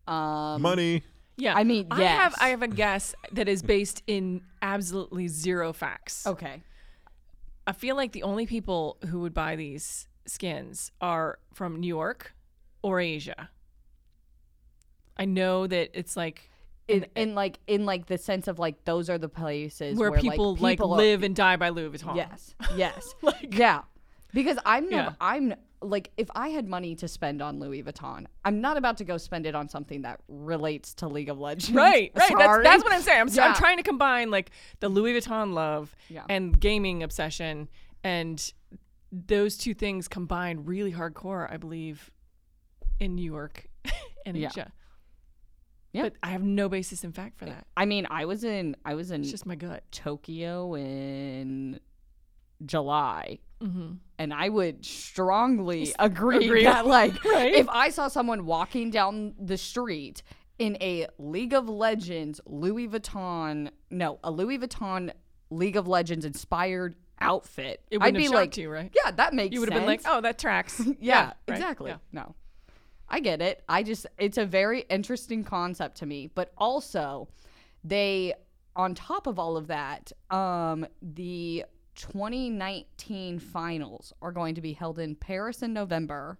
Um, 0.07 0.63
Money. 0.63 1.03
Yeah. 1.37 1.53
I 1.55 1.63
mean, 1.63 1.85
I 1.91 2.03
have. 2.03 2.33
I 2.41 2.49
have 2.49 2.63
a 2.63 2.67
guess 2.67 3.13
that 3.33 3.47
is 3.47 3.61
based 3.61 4.01
in 4.07 4.41
absolutely 4.63 5.27
zero 5.27 5.71
facts. 5.71 6.25
okay. 6.25 6.63
I 7.69 7.71
feel 7.71 7.95
like 7.95 8.13
the 8.13 8.23
only 8.23 8.47
people 8.47 8.97
who 9.09 9.19
would 9.19 9.33
buy 9.35 9.55
these 9.55 10.07
skins 10.25 10.91
are 11.01 11.37
from 11.53 11.79
New 11.79 11.87
York 11.87 12.33
or 12.81 12.99
Asia. 12.99 13.51
I 15.15 15.25
know 15.25 15.67
that 15.67 15.91
it's 15.93 16.17
like 16.17 16.49
In, 16.87 17.03
uh, 17.03 17.07
in 17.15 17.35
like 17.35 17.59
in 17.67 17.85
like 17.85 18.07
the 18.07 18.17
sense 18.17 18.47
of 18.47 18.57
like 18.57 18.85
those 18.85 19.07
are 19.07 19.19
the 19.19 19.29
places 19.29 19.99
where, 19.99 20.09
where, 20.09 20.19
people 20.19 20.53
like, 20.53 20.61
like, 20.61 20.77
people 20.79 20.93
are- 20.93 20.97
live 20.97 21.21
and 21.21 21.35
die 21.35 21.57
by 21.57 21.69
Louis 21.69 21.95
Vuitton. 21.95 22.15
Yes. 22.15 22.55
Yes. 22.75 23.13
Like- 23.21 23.55
yeah. 23.55 23.81
Because 24.33 24.57
I'm 24.65 24.89
never 24.89 25.09
Yeah. 25.09 25.15
I'm 25.21 25.53
like 25.81 26.11
if 26.17 26.27
I 26.35 26.49
had 26.49 26.67
money 26.67 26.95
to 26.95 27.07
spend 27.07 27.41
on 27.41 27.59
Louis 27.59 27.81
Vuitton, 27.83 28.25
I'm 28.43 28.59
not 28.61 28.75
about 28.77 28.97
to 28.97 29.03
go 29.05 29.17
spend 29.17 29.45
it 29.45 29.55
on 29.55 29.69
something 29.69 30.01
that 30.01 30.19
relates 30.27 30.93
to 30.95 31.07
League 31.07 31.29
of 31.29 31.39
Legends. 31.39 31.71
Right, 31.71 32.11
right. 32.15 32.33
That's, 32.37 32.63
that's 32.63 32.83
what 32.83 32.91
I'm 32.93 33.01
saying. 33.01 33.21
I'm, 33.21 33.27
s- 33.27 33.37
I'm 33.37 33.55
trying 33.55 33.77
to 33.77 33.83
combine 33.83 34.29
like 34.29 34.51
the 34.81 34.89
Louis 34.89 35.13
Vuitton 35.13 35.53
love 35.53 35.95
Yeah. 36.09 36.23
and 36.29 36.59
gaming 36.59 37.01
obsession, 37.03 37.69
and 38.03 38.51
those 39.11 39.57
two 39.57 39.73
things 39.73 40.07
combined 40.07 40.67
really 40.67 40.91
hardcore, 40.91 41.51
I 41.51 41.57
believe, 41.57 42.11
in 42.99 43.15
New 43.15 43.23
York 43.25 43.67
and 44.25 44.35
Yeah. 44.37 44.49
Asia. 44.49 44.71
Yeah. 45.93 46.03
But 46.03 46.13
I 46.21 46.29
have 46.29 46.43
no 46.43 46.69
basis 46.69 47.03
in 47.03 47.13
fact 47.13 47.39
for 47.39 47.45
that. 47.45 47.65
I 47.75 47.85
mean, 47.85 48.05
I 48.11 48.25
was 48.25 48.43
in 48.43 48.75
I 48.85 48.93
was 48.93 49.09
in 49.11 49.21
It's 49.21 49.31
just 49.31 49.45
my 49.47 49.55
gut. 49.55 49.83
Tokyo 49.91 50.75
in 50.75 51.79
July. 52.65 53.39
Mm-hmm. 53.61 53.93
And 54.19 54.33
I 54.33 54.49
would 54.49 54.85
strongly 54.85 55.95
agree, 55.97 56.45
agree. 56.45 56.63
that, 56.65 56.85
like, 56.85 57.23
Right? 57.25 57.53
if 57.53 57.69
I 57.69 57.89
saw 57.89 58.09
someone 58.09 58.45
walking 58.45 58.91
down 58.91 59.33
the 59.39 59.57
street 59.57 60.21
in 60.59 60.77
a 60.81 61.07
League 61.17 61.53
of 61.53 61.69
Legends 61.69 62.41
Louis 62.45 62.87
Vuitton, 62.89 63.69
no, 63.89 64.19
a 64.23 64.29
Louis 64.29 64.59
Vuitton 64.59 65.11
League 65.49 65.77
of 65.77 65.87
Legends 65.87 66.25
inspired 66.25 66.95
outfit, 67.21 67.81
It 67.89 68.01
I'd 68.01 68.13
be 68.13 68.23
have 68.23 68.33
like, 68.33 68.57
you, 68.57 68.69
right? 68.69 68.91
yeah, 68.93 69.11
that 69.11 69.33
makes 69.33 69.53
You 69.53 69.61
would 69.61 69.69
have 69.71 69.79
been 69.79 69.87
like, 69.87 70.01
oh, 70.05 70.19
that 70.21 70.37
tracks. 70.37 70.81
yeah, 70.99 71.27
right? 71.27 71.33
exactly. 71.47 71.91
Yeah. 71.91 71.97
No, 72.11 72.35
I 73.07 73.21
get 73.21 73.41
it. 73.41 73.63
I 73.69 73.83
just, 73.83 74.05
it's 74.17 74.37
a 74.37 74.45
very 74.45 74.81
interesting 74.89 75.45
concept 75.45 75.97
to 75.99 76.05
me. 76.05 76.29
But 76.35 76.51
also, 76.57 77.29
they, 77.85 78.33
on 78.75 78.95
top 78.95 79.27
of 79.27 79.39
all 79.39 79.55
of 79.55 79.67
that, 79.67 80.11
um, 80.29 80.85
the 81.01 81.63
2019 81.99 83.39
finals 83.39 84.13
are 84.21 84.31
going 84.31 84.55
to 84.55 84.61
be 84.61 84.73
held 84.73 84.99
in 84.99 85.15
Paris 85.15 85.61
in 85.61 85.73
November. 85.73 86.37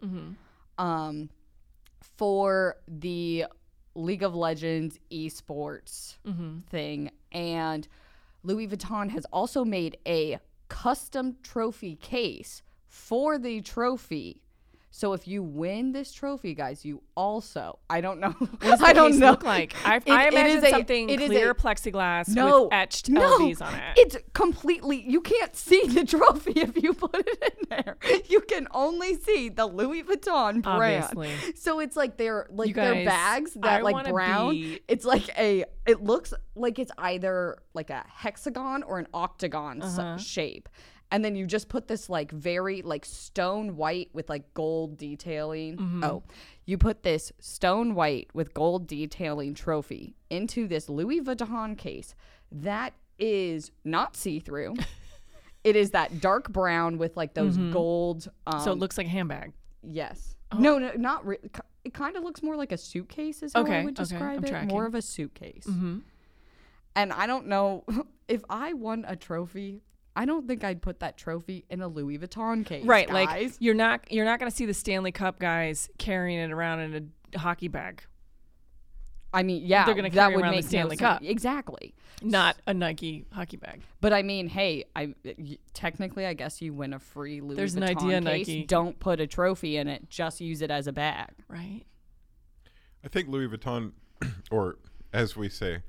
Um, 0.77 1.29
for 2.17 2.77
the 2.87 3.45
League 3.95 4.23
of 4.23 4.33
Legends 4.35 4.97
esports 5.11 6.15
thing, 6.69 7.11
and 7.31 7.87
Louis 8.43 8.67
Vuitton 8.67 9.09
has 9.09 9.25
also 9.25 9.65
made 9.65 9.97
a 10.07 10.39
custom 10.69 11.35
trophy 11.43 11.95
case 11.97 12.61
for 12.87 13.37
the 13.37 13.61
trophy. 13.61 14.41
So 14.91 15.13
if 15.13 15.27
you 15.27 15.43
win 15.43 15.91
this 15.91 16.11
trophy, 16.11 16.55
guys, 16.55 16.83
you 16.83 17.03
also 17.15 17.77
I 17.89 18.01
don't 18.01 18.19
know 18.19 18.31
What 18.31 18.59
does 18.59 18.79
the 18.79 18.85
I 18.85 18.93
don't 18.93 19.19
know 19.19 19.31
look 19.31 19.43
like? 19.43 19.75
I, 19.85 19.97
It- 19.97 20.09
I 20.09 20.27
imagine 20.29 20.65
a- 20.65 20.69
something 20.71 21.09
it 21.09 21.17
clear 21.17 21.51
a- 21.51 21.55
plexiglass 21.55 22.29
no 22.29 22.63
with 22.63 22.73
etched 22.73 23.07
no, 23.09 23.37
LVs 23.39 23.61
on 23.61 23.73
it. 23.75 23.83
It's 23.97 24.17
completely 24.33 25.01
you 25.07 25.21
can't 25.21 25.55
see 25.55 25.85
the 25.87 26.05
trophy 26.17 26.53
if 26.55 26.75
you 26.81 26.93
put 26.95 27.15
it 27.15 27.43
in 27.59 27.67
there. 27.69 27.97
You 28.27 28.41
can 28.41 28.67
only 28.71 29.15
see 29.15 29.49
the 29.49 29.67
Louis 29.67 30.03
Vuitton 30.03 30.63
brand. 30.63 31.03
Obviously. 31.15 31.53
So 31.55 31.79
it's 31.79 31.95
like 31.95 32.17
they're 32.17 32.47
like 32.49 32.69
You 32.69 32.73
their 32.73 32.95
guys, 32.95 33.05
bags 33.05 33.57
I 33.61 33.67
that 33.77 33.83
like 33.83 34.09
brown. 34.09 34.51
be- 34.55 34.79
It's 34.87 35.05
like 35.05 35.29
a 35.37 35.65
it 35.85 36.03
looks 36.03 36.33
like 36.55 36.79
it's 36.79 36.91
either 36.97 37.59
like 37.75 37.89
a 37.91 38.03
hexagon 38.07 38.81
or 38.83 38.97
an 38.97 39.07
octagon 39.13 39.81
Uh-huh. 39.83 40.17
shape. 40.17 40.67
And 41.11 41.25
then 41.25 41.35
you 41.35 41.47
just 41.47 41.69
put 41.69 41.87
this 41.87 42.07
like 42.09 42.31
very 42.31 42.81
like 42.83 43.03
stone 43.03 43.75
white 43.75 44.09
with 44.13 44.29
like 44.29 44.53
gold 44.53 44.97
detailing. 44.97 45.77
Mm-hmm. 45.77 46.03
Oh, 46.03 46.23
you 46.65 46.77
put 46.77 47.01
this 47.01 47.31
stone 47.39 47.95
white 47.95 48.29
with 48.33 48.53
gold 48.53 48.85
detailing 48.87 49.55
trophy 49.55 50.15
into 50.29 50.67
this 50.67 50.87
Louis 50.87 51.19
Vuitton 51.21 51.75
case 51.77 52.13
that 52.51 52.93
is 53.17 53.71
not 53.83 54.15
see 54.15 54.39
through. 54.39 54.75
it 55.63 55.75
is 55.75 55.91
that 55.91 56.21
dark 56.21 56.49
brown 56.49 56.97
with 56.99 57.17
like 57.17 57.33
those 57.33 57.57
gold. 57.57 58.29
Um, 58.45 58.59
so 58.61 58.71
it 58.71 58.77
looks 58.77 58.97
like 58.97 59.07
a 59.07 59.09
handbag. 59.09 59.53
yes. 59.81 60.35
Oh. 60.51 60.57
No, 60.57 60.79
no, 60.79 60.91
not 60.95 61.25
re- 61.27 61.37
it 61.83 61.93
kind 61.93 62.15
of 62.17 62.23
looks 62.23 62.41
more 62.41 62.55
like 62.55 62.71
a 62.71 62.77
suitcase 62.77 63.43
is 63.43 63.53
how 63.53 63.61
Okay, 63.61 63.81
I 63.81 63.85
would 63.85 63.99
okay, 63.99 64.15
I'm 64.15 64.41
describe 64.41 64.45
it. 64.45 64.71
More 64.71 64.87
of 64.87 64.95
a 64.95 65.01
suitcase. 65.01 65.65
Mm-hmm. 65.67 65.99
And 66.95 67.13
I 67.13 67.27
don't 67.27 67.45
know 67.47 67.83
if 68.27 68.43
I 68.49 68.73
won 68.73 69.05
a 69.07 69.15
trophy. 69.15 69.81
I 70.19 70.25
don't 70.25 70.47
think 70.47 70.65
I'd 70.65 70.81
put 70.81 70.99
that 70.99 71.17
trophy 71.17 71.63
in 71.69 71.81
a 71.81 71.87
Louis 71.87 72.17
Vuitton 72.19 72.65
case. 72.65 72.85
Right, 72.85 73.09
like 73.09 73.53
you're 73.59 73.73
not 73.73 74.11
you're 74.11 74.25
not 74.25 74.37
going 74.37 74.51
to 74.51 74.55
see 74.55 74.65
the 74.65 74.73
Stanley 74.73 75.13
Cup 75.13 75.39
guys 75.39 75.89
carrying 75.97 76.39
it 76.39 76.51
around 76.51 76.81
in 76.81 77.11
a 77.33 77.39
hockey 77.39 77.69
bag, 77.69 78.03
I 79.33 79.43
mean, 79.43 79.63
yeah, 79.65 79.85
They're 79.85 79.95
gonna 79.95 80.09
that 80.09 80.15
carry 80.15 80.35
would 80.35 80.43
around 80.43 80.51
the 80.51 80.57
make 80.57 80.65
no 80.65 80.69
Stanley 80.69 80.97
sense. 80.97 81.19
Cup. 81.19 81.23
Exactly. 81.23 81.93
not 82.21 82.57
a 82.65 82.73
Nike 82.73 83.25
hockey 83.31 83.57
bag. 83.57 83.81
But 84.01 84.11
I 84.11 84.23
mean, 84.23 84.47
hey, 84.47 84.85
I 84.95 85.13
y- 85.23 85.57
technically, 85.73 86.25
I 86.25 86.33
guess 86.33 86.61
you 86.61 86.73
win 86.73 86.93
a 86.93 86.99
free 86.99 87.39
Louis 87.39 87.55
There's 87.55 87.75
an 87.75 87.83
idea, 87.83 88.21
case. 88.21 88.47
Nike. 88.47 88.63
Don't 88.65 88.99
put 88.99 89.19
a 89.19 89.27
trophy 89.27 89.77
in 89.77 89.87
it. 89.87 90.09
Just 90.09 90.41
use 90.41 90.61
it 90.61 90.71
as 90.71 90.87
a 90.87 90.91
bag. 90.91 91.29
Right? 91.47 91.83
I 93.05 93.07
think 93.07 93.29
Louis 93.29 93.47
Vuitton, 93.47 93.91
or 94.51 94.77
as 95.13 95.37
we 95.37 95.47
say, 95.47 95.83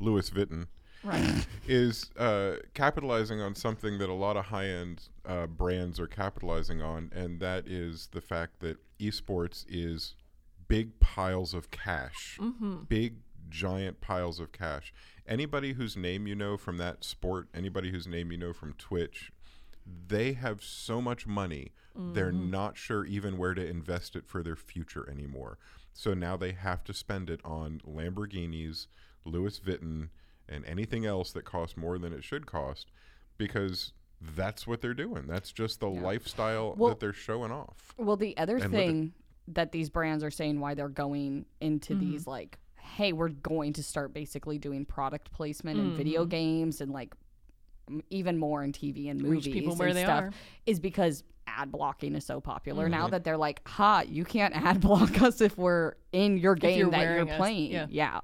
Louis 0.00 0.28
Vuitton, 0.28 0.66
Right. 1.02 1.46
is 1.66 2.10
uh, 2.18 2.56
capitalizing 2.74 3.40
on 3.40 3.54
something 3.54 3.98
that 3.98 4.10
a 4.10 4.14
lot 4.14 4.36
of 4.36 4.46
high 4.46 4.66
end 4.66 5.08
uh, 5.24 5.46
brands 5.46 5.98
are 5.98 6.06
capitalizing 6.06 6.82
on, 6.82 7.10
and 7.14 7.40
that 7.40 7.66
is 7.66 8.08
the 8.12 8.20
fact 8.20 8.60
that 8.60 8.76
esports 8.98 9.64
is 9.68 10.14
big 10.68 11.00
piles 11.00 11.54
of 11.54 11.70
cash, 11.70 12.38
mm-hmm. 12.40 12.82
big 12.88 13.16
giant 13.48 14.00
piles 14.00 14.40
of 14.40 14.52
cash. 14.52 14.92
Anybody 15.26 15.72
whose 15.72 15.96
name 15.96 16.26
you 16.26 16.34
know 16.34 16.56
from 16.56 16.76
that 16.78 17.02
sport, 17.04 17.48
anybody 17.54 17.90
whose 17.90 18.06
name 18.06 18.30
you 18.30 18.38
know 18.38 18.52
from 18.52 18.74
Twitch, 18.74 19.32
they 20.08 20.34
have 20.34 20.62
so 20.62 21.00
much 21.00 21.26
money, 21.26 21.72
they're 22.14 22.32
not 22.32 22.76
sure 22.76 23.04
even 23.04 23.36
where 23.36 23.54
to 23.54 23.66
invest 23.66 24.16
it 24.16 24.26
for 24.26 24.42
their 24.42 24.56
future 24.56 25.08
anymore. 25.10 25.58
So 25.92 26.14
now 26.14 26.36
they 26.36 26.52
have 26.52 26.84
to 26.84 26.94
spend 26.94 27.28
it 27.28 27.40
on 27.44 27.80
Lamborghinis, 27.86 28.86
Louis 29.24 29.58
Vuitton, 29.60 30.08
and 30.50 30.64
anything 30.66 31.06
else 31.06 31.32
that 31.32 31.44
costs 31.44 31.76
more 31.76 31.98
than 31.98 32.12
it 32.12 32.24
should 32.24 32.46
cost 32.46 32.90
because 33.38 33.92
that's 34.20 34.66
what 34.66 34.80
they're 34.80 34.94
doing. 34.94 35.26
That's 35.26 35.52
just 35.52 35.80
the 35.80 35.88
lifestyle 35.88 36.74
Well- 36.76 36.90
that 36.90 37.00
they're 37.00 37.12
showing 37.12 37.52
off. 37.52 37.94
Well, 37.96 38.16
the 38.16 38.36
other 38.36 38.56
And 38.56 38.64
look 38.64 38.72
thing 38.72 39.12
that 39.48 39.72
these 39.72 39.90
brands 39.90 40.22
are 40.22 40.30
saying 40.30 40.60
why 40.60 40.74
they're 40.74 40.88
going 40.88 41.46
into 41.60 41.94
mm-hmm. 41.94 42.10
these 42.10 42.26
like, 42.26 42.58
hey, 42.76 43.12
we're 43.12 43.28
going 43.28 43.72
to 43.74 43.82
start 43.82 44.12
basically 44.12 44.58
doing 44.58 44.84
product 44.84 45.32
placement 45.32 45.78
in 45.78 45.96
video 45.96 46.22
mm-hmm. 46.22 46.30
games 46.30 46.80
and 46.80 46.92
like 46.92 47.14
m- 47.88 48.02
even 48.10 48.36
more 48.36 48.62
in 48.62 48.72
TV 48.72 49.10
and 49.10 49.20
movies 49.20 49.46
Reach 49.46 49.54
people 49.54 49.72
and 49.72 49.78
where 49.78 49.94
they 49.94 50.02
stuff 50.02 50.24
are. 50.24 50.30
is 50.66 50.80
because 50.80 51.24
ad 51.46 51.72
blocking 51.72 52.14
is 52.14 52.24
so 52.24 52.40
popular 52.40 52.88
now 52.88 53.04
mm-hmm. 53.04 53.12
that 53.12 53.24
they're 53.24 53.36
like, 53.36 53.66
ha, 53.66 54.02
you 54.06 54.24
can't 54.24 54.54
ad 54.66 54.80
block 54.80 55.20
us 55.22 55.40
if 55.40 55.56
we're 55.56 55.94
in 56.12 56.38
your 56.38 56.54
game 56.54 56.78
you're 56.78 56.90
that 56.90 57.16
you're 57.16 57.28
us, 57.28 57.36
playing. 57.36 57.70
yeah. 57.72 57.86
yeah. 57.90 58.20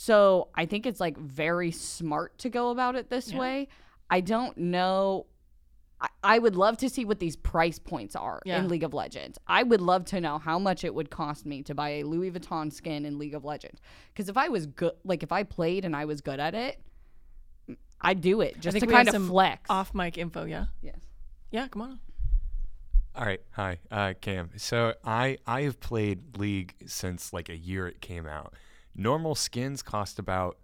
So 0.00 0.46
I 0.54 0.64
think 0.66 0.86
it's 0.86 1.00
like 1.00 1.18
very 1.18 1.72
smart 1.72 2.38
to 2.38 2.48
go 2.48 2.70
about 2.70 2.94
it 2.94 3.10
this 3.10 3.32
Yeah. 3.32 3.38
way. 3.40 3.68
I 4.08 4.20
don't 4.20 4.56
know. 4.56 5.26
I, 6.00 6.08
I 6.22 6.38
would 6.38 6.54
love 6.54 6.76
to 6.78 6.88
see 6.88 7.04
what 7.04 7.18
these 7.18 7.34
price 7.34 7.80
points 7.80 8.14
are 8.14 8.40
Yeah. 8.44 8.60
in 8.60 8.68
League 8.68 8.84
of 8.84 8.94
Legends. 8.94 9.38
I 9.48 9.64
would 9.64 9.80
love 9.80 10.04
to 10.06 10.20
know 10.20 10.38
how 10.38 10.56
much 10.60 10.84
it 10.84 10.94
would 10.94 11.10
cost 11.10 11.44
me 11.44 11.64
to 11.64 11.74
buy 11.74 11.88
a 11.90 12.04
Louis 12.04 12.30
Vuitton 12.30 12.72
skin 12.72 13.04
in 13.04 13.18
League 13.18 13.34
of 13.34 13.44
Legends. 13.44 13.80
Because 14.14 14.28
if 14.28 14.36
I 14.36 14.48
was 14.48 14.66
good, 14.66 14.92
like 15.04 15.24
if 15.24 15.32
I 15.32 15.42
played 15.42 15.84
and 15.84 15.96
I 15.96 16.04
was 16.04 16.20
good 16.20 16.38
at 16.38 16.54
it, 16.54 16.80
I'd 18.00 18.20
do 18.20 18.40
it 18.40 18.60
just 18.60 18.74
think 18.74 18.84
to 18.84 18.86
we 18.86 18.94
have 18.94 19.06
kind 19.06 19.08
of 19.08 19.14
some 19.14 19.28
flex. 19.28 19.62
Off 19.68 19.92
mic 19.94 20.16
info, 20.16 20.44
yeah? 20.44 20.66
Yes. 20.80 21.00
Yeah, 21.50 21.66
come 21.66 21.82
on. 21.82 21.98
All 23.16 23.24
right, 23.24 23.40
hi, 23.50 23.78
uh, 23.90 24.14
Cam. 24.20 24.50
So 24.58 24.94
I 25.04 25.38
I 25.44 25.62
have 25.62 25.80
played 25.80 26.38
League 26.38 26.76
since 26.86 27.32
like 27.32 27.48
a 27.48 27.56
year 27.56 27.88
it 27.88 28.00
came 28.00 28.28
out. 28.28 28.54
Normal 28.98 29.36
skins 29.36 29.80
cost 29.80 30.18
about 30.18 30.58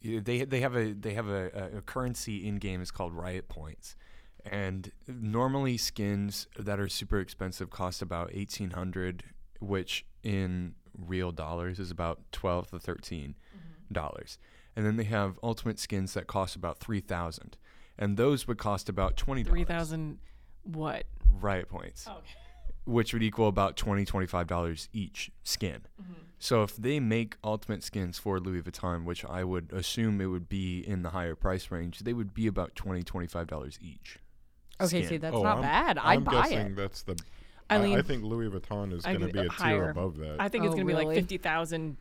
they 0.00 0.44
they 0.44 0.60
have 0.60 0.76
a 0.76 0.92
they 0.92 1.14
have 1.14 1.28
a, 1.28 1.78
a 1.78 1.82
currency 1.82 2.46
in 2.46 2.56
game 2.56 2.80
is 2.80 2.92
called 2.92 3.12
Riot 3.12 3.48
Points, 3.48 3.96
and 4.44 4.92
normally 5.08 5.76
skins 5.76 6.46
that 6.56 6.78
are 6.78 6.88
super 6.88 7.18
expensive 7.18 7.68
cost 7.70 8.02
about 8.02 8.30
eighteen 8.32 8.70
hundred, 8.70 9.24
which 9.58 10.06
in 10.22 10.74
real 10.96 11.32
dollars 11.32 11.80
is 11.80 11.90
about 11.90 12.20
twelve 12.30 12.70
to 12.70 12.78
thirteen 12.78 13.34
mm-hmm. 13.54 13.92
dollars. 13.92 14.38
And 14.76 14.86
then 14.86 14.96
they 14.96 15.04
have 15.04 15.38
ultimate 15.42 15.80
skins 15.80 16.14
that 16.14 16.28
cost 16.28 16.54
about 16.54 16.78
three 16.78 17.00
thousand, 17.00 17.56
and 17.98 18.16
those 18.16 18.46
would 18.46 18.58
cost 18.58 18.88
about 18.88 19.16
twenty 19.16 19.42
dollars. 19.42 19.66
3000 19.66 20.18
what? 20.62 21.04
Riot 21.40 21.68
Points 21.68 22.06
Okay. 22.06 22.45
Which 22.86 23.12
would 23.12 23.22
equal 23.22 23.48
about 23.48 23.76
$20, 23.76 24.06
$25 24.06 24.88
each 24.92 25.30
skin. 25.42 25.82
Mm-hmm. 26.00 26.12
So 26.38 26.62
if 26.62 26.76
they 26.76 27.00
make 27.00 27.36
ultimate 27.42 27.82
skins 27.82 28.18
for 28.18 28.38
Louis 28.38 28.62
Vuitton, 28.62 29.04
which 29.04 29.24
I 29.24 29.42
would 29.44 29.72
assume 29.72 30.20
it 30.20 30.26
would 30.26 30.48
be 30.48 30.80
in 30.80 31.02
the 31.02 31.10
higher 31.10 31.34
price 31.34 31.70
range, 31.70 32.00
they 32.00 32.12
would 32.12 32.32
be 32.34 32.46
about 32.46 32.74
$20, 32.74 33.04
$25 33.04 33.78
each. 33.82 34.18
Okay, 34.80 34.98
skin. 35.00 35.08
see, 35.08 35.16
that's 35.16 35.34
Oh, 35.34 35.42
not 35.42 35.54
I'm- 35.58 35.62
bad. 35.62 35.98
I'm 35.98 36.04
I'd 36.18 36.24
buy 36.24 36.32
guessing 36.42 36.58
it. 36.58 36.76
that's 36.76 37.02
the. 37.02 37.16
I, 37.68 37.76
Eileen, 37.76 37.98
I 37.98 38.02
think 38.02 38.22
Louis 38.22 38.48
Vuitton 38.48 38.92
is 38.92 39.02
going 39.04 39.20
to 39.20 39.26
be 39.28 39.38
a 39.40 39.48
tier 39.48 39.90
above 39.90 40.18
that. 40.18 40.36
I 40.40 40.48
think 40.48 40.64
it's 40.64 40.72
Oh, 40.74 40.76
going 40.76 40.86
to 40.86 40.90
be 40.92 40.94
like 40.94 41.04
really? 41.08 41.16
50,000 41.16 41.96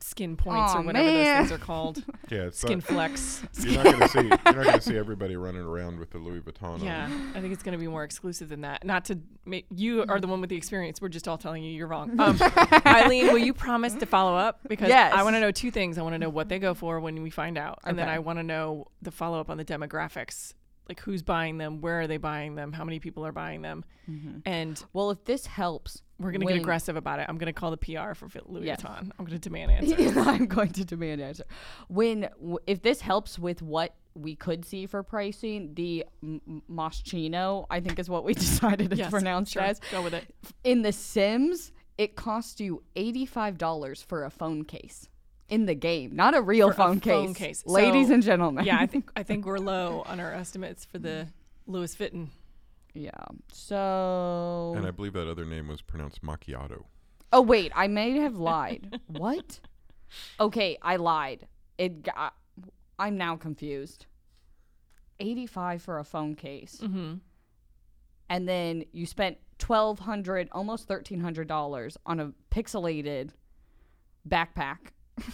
skin 0.00 0.36
points 0.36 0.72
Aw, 0.74 0.78
or 0.78 0.82
whatever 0.82 1.10
those 1.10 1.26
things 1.48 1.52
are 1.52 1.58
called. 1.58 2.02
yeah, 2.30 2.42
it's 2.44 2.60
Skin 2.60 2.78
not, 2.78 2.84
flex. 2.88 3.42
you're 3.60 3.74
not 3.74 3.84
going 3.84 3.98
to 4.00 4.08
see. 4.08 4.18
You're 4.20 4.28
not 4.28 4.54
going 4.54 4.66
to 4.72 4.80
see 4.80 4.96
everybody 4.96 5.36
running 5.36 5.62
around 5.62 5.98
with 5.98 6.10
the 6.10 6.18
Louis 6.18 6.40
Vuitton. 6.40 6.82
Yeah, 6.84 7.04
on. 7.06 7.32
I 7.34 7.40
think 7.40 7.52
it's 7.52 7.62
going 7.62 7.72
to 7.72 7.78
be 7.78 7.88
more 7.88 8.04
exclusive 8.04 8.48
than 8.48 8.60
that. 8.62 8.84
Not 8.84 9.04
to 9.06 9.18
make 9.44 9.66
you 9.74 10.04
are 10.08 10.20
the 10.20 10.26
one 10.26 10.40
with 10.40 10.50
the 10.50 10.56
experience. 10.56 11.00
We're 11.00 11.08
just 11.08 11.26
all 11.28 11.38
telling 11.38 11.62
you 11.62 11.70
you're 11.72 11.86
wrong. 11.86 12.18
Um, 12.20 12.38
Eileen, 12.86 13.28
will 13.28 13.38
you 13.38 13.52
promise 13.54 13.94
to 13.94 14.06
follow 14.06 14.36
up? 14.36 14.60
Because 14.68 14.88
Yes. 14.88 15.12
I 15.14 15.22
want 15.22 15.36
to 15.36 15.40
know 15.40 15.50
two 15.50 15.70
things. 15.70 15.98
I 15.98 16.02
want 16.02 16.14
to 16.14 16.18
know 16.18 16.28
what 16.30 16.48
they 16.48 16.58
go 16.58 16.74
for 16.74 17.00
when 17.00 17.22
we 17.22 17.30
find 17.30 17.56
out, 17.58 17.78
and 17.84 17.98
then 17.98 18.06
Okay. 18.08 18.14
I 18.14 18.18
want 18.18 18.38
to 18.38 18.42
know 18.42 18.86
the 19.02 19.10
follow 19.10 19.40
up 19.40 19.50
on 19.50 19.56
the 19.56 19.64
demographics, 19.64 20.52
like 20.88 21.00
who's 21.00 21.22
buying 21.22 21.58
them, 21.58 21.80
where 21.80 22.00
are 22.00 22.06
they 22.06 22.16
buying 22.16 22.54
them, 22.54 22.72
how 22.72 22.84
many 22.84 23.00
people 23.00 23.26
are 23.26 23.32
buying 23.32 23.62
them, 23.62 23.84
mm-hmm. 24.10 24.38
and 24.44 24.82
Well, 24.92 25.10
if 25.10 25.24
this 25.24 25.46
helps, 25.46 26.02
we're 26.18 26.30
going 26.30 26.40
to 26.40 26.46
get 26.46 26.56
aggressive 26.56 26.96
about 26.96 27.18
it. 27.20 27.26
I'm 27.28 27.38
going 27.38 27.52
to 27.52 27.52
call 27.52 27.70
the 27.70 27.76
PR 27.76 28.14
for 28.14 28.28
Louis 28.46 28.66
Yes. 28.66 28.80
Vuitton. 28.82 29.10
I'm 29.18 29.24
going 29.24 29.38
to 29.38 29.38
demand 29.38 29.70
answers. 29.72 30.16
I'm 30.16 30.46
going 30.46 30.70
to 30.72 30.84
demand 30.84 31.20
answer. 31.20 31.44
When 31.88 32.22
w- 32.40 32.58
if 32.66 32.82
this 32.82 33.00
helps 33.00 33.38
with 33.38 33.62
what 33.62 33.94
we 34.14 34.34
could 34.34 34.64
see 34.64 34.86
for 34.86 35.02
pricing, 35.02 35.74
the 35.74 36.06
M- 36.22 36.62
Moschino, 36.70 37.66
I 37.70 37.80
think 37.80 37.98
is 37.98 38.08
what 38.08 38.24
we 38.24 38.32
decided 38.46 38.92
it's 38.92 38.98
Yes, 39.00 39.10
pronounced 39.10 39.52
sure. 39.52 39.62
as. 39.62 39.80
Go 39.90 40.02
with 40.02 40.14
it. 40.14 40.24
In 40.64 40.82
The 40.82 40.92
Sims, 40.92 41.72
it 41.98 42.16
costs 42.16 42.60
you 42.60 42.82
$85 42.96 44.04
for 44.04 44.24
a 44.24 44.30
phone 44.30 44.64
case 44.64 45.08
in 45.48 45.66
the 45.66 45.74
game, 45.74 46.14
not 46.16 46.34
a 46.36 46.42
real 46.42 46.68
For 46.68 46.72
a 46.72 46.76
phone, 46.76 47.00
phone 47.00 47.34
case. 47.34 47.62
case. 47.62 47.66
Ladies 47.66 48.08
So, 48.08 48.14
and 48.14 48.22
gentlemen. 48.22 48.64
Yeah, 48.64 48.78
I 48.80 48.86
think 48.86 49.10
I 49.16 49.22
think 49.28 49.46
we're 49.46 49.58
low 49.58 50.02
on 50.06 50.18
our 50.20 50.32
estimates 50.32 50.84
for 50.84 50.98
the 50.98 51.28
Louis 51.66 51.94
Vuitton. 51.96 52.28
yeah. 52.94 53.10
So 53.52 54.74
And 54.76 54.86
I 54.86 54.90
believe 54.90 55.12
that 55.14 55.28
other 55.28 55.44
name 55.44 55.68
was 55.68 55.82
pronounced 55.82 56.22
macchiato. 56.22 56.84
Oh 57.32 57.42
wait, 57.42 57.72
I 57.74 57.86
may 57.88 58.18
have 58.18 58.36
lied. 58.36 59.00
what? 59.06 59.60
Okay, 60.40 60.78
I 60.82 60.96
lied. 60.96 61.46
It 61.78 62.02
got. 62.02 62.34
I'm 62.98 63.16
now 63.16 63.36
confused. 63.36 64.06
85 65.20 65.82
for 65.82 65.98
a 65.98 66.04
phone 66.04 66.34
case. 66.34 66.80
Mm-hmm. 66.82 67.14
And 68.28 68.48
then 68.48 68.84
you 68.92 69.06
spent 69.06 69.38
1200 69.64 70.48
almost 70.52 70.88
$1300 70.88 71.96
on 72.06 72.20
a 72.20 72.32
pixelated 72.50 73.30
backpack. 74.28 74.78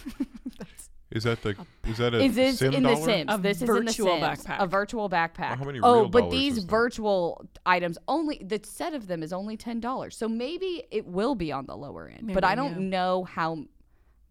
Is 1.11 1.25
that 1.25 1.43
the? 1.43 1.55
Is 1.87 1.97
that 1.99 2.15
a 2.15 2.23
Is 2.23 2.33
this 2.33 2.57
sim 2.57 2.73
in 2.73 2.81
The 2.81 2.95
dollar? 2.95 3.05
Sims? 3.05 3.29
A 3.31 3.37
this 3.37 3.57
is 3.57 3.61
in 3.61 3.67
The 3.67 3.73
virtual 3.73 4.19
Sims. 4.19 4.23
backpack. 4.45 4.59
A 4.63 4.65
virtual 4.67 5.09
backpack. 5.09 5.49
Well, 5.49 5.57
how 5.57 5.63
many 5.65 5.79
oh, 5.83 5.93
real 6.01 6.09
but 6.09 6.19
dollars 6.21 6.31
these 6.33 6.57
is 6.57 6.65
that? 6.65 6.71
virtual 6.71 7.45
items 7.67 7.97
only 8.07 8.41
the 8.43 8.59
set 8.63 8.95
of 8.95 9.05
them 9.05 9.21
is 9.21 9.31
only 9.31 9.55
ten 9.55 9.79
dollars. 9.79 10.17
So 10.17 10.27
maybe 10.27 10.83
it 10.89 11.05
will 11.05 11.35
be 11.35 11.51
on 11.51 11.67
the 11.67 11.77
lower 11.77 12.07
end. 12.07 12.21
but 12.21 12.41
Maybe, 12.41 12.43
I 12.45 12.55
don't 12.55 12.81
yeah. 12.81 12.89
know 12.89 13.23
how 13.25 13.59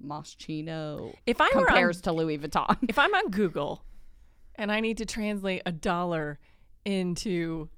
Moschino 0.04 1.14
If 1.24 1.40
I 1.40 1.48
were 1.54 1.60
on 1.60 1.66
compares 1.66 2.00
to 2.02 2.12
Louis 2.12 2.38
Vuitton. 2.38 2.76
if 2.88 2.98
I'm 2.98 3.14
on 3.14 3.30
Google 3.30 3.84
and 4.56 4.72
I 4.72 4.80
need 4.80 4.98
to 4.98 5.06
translate 5.06 5.62
a 5.64 5.70
dollar 5.72 6.40
into 6.84 7.68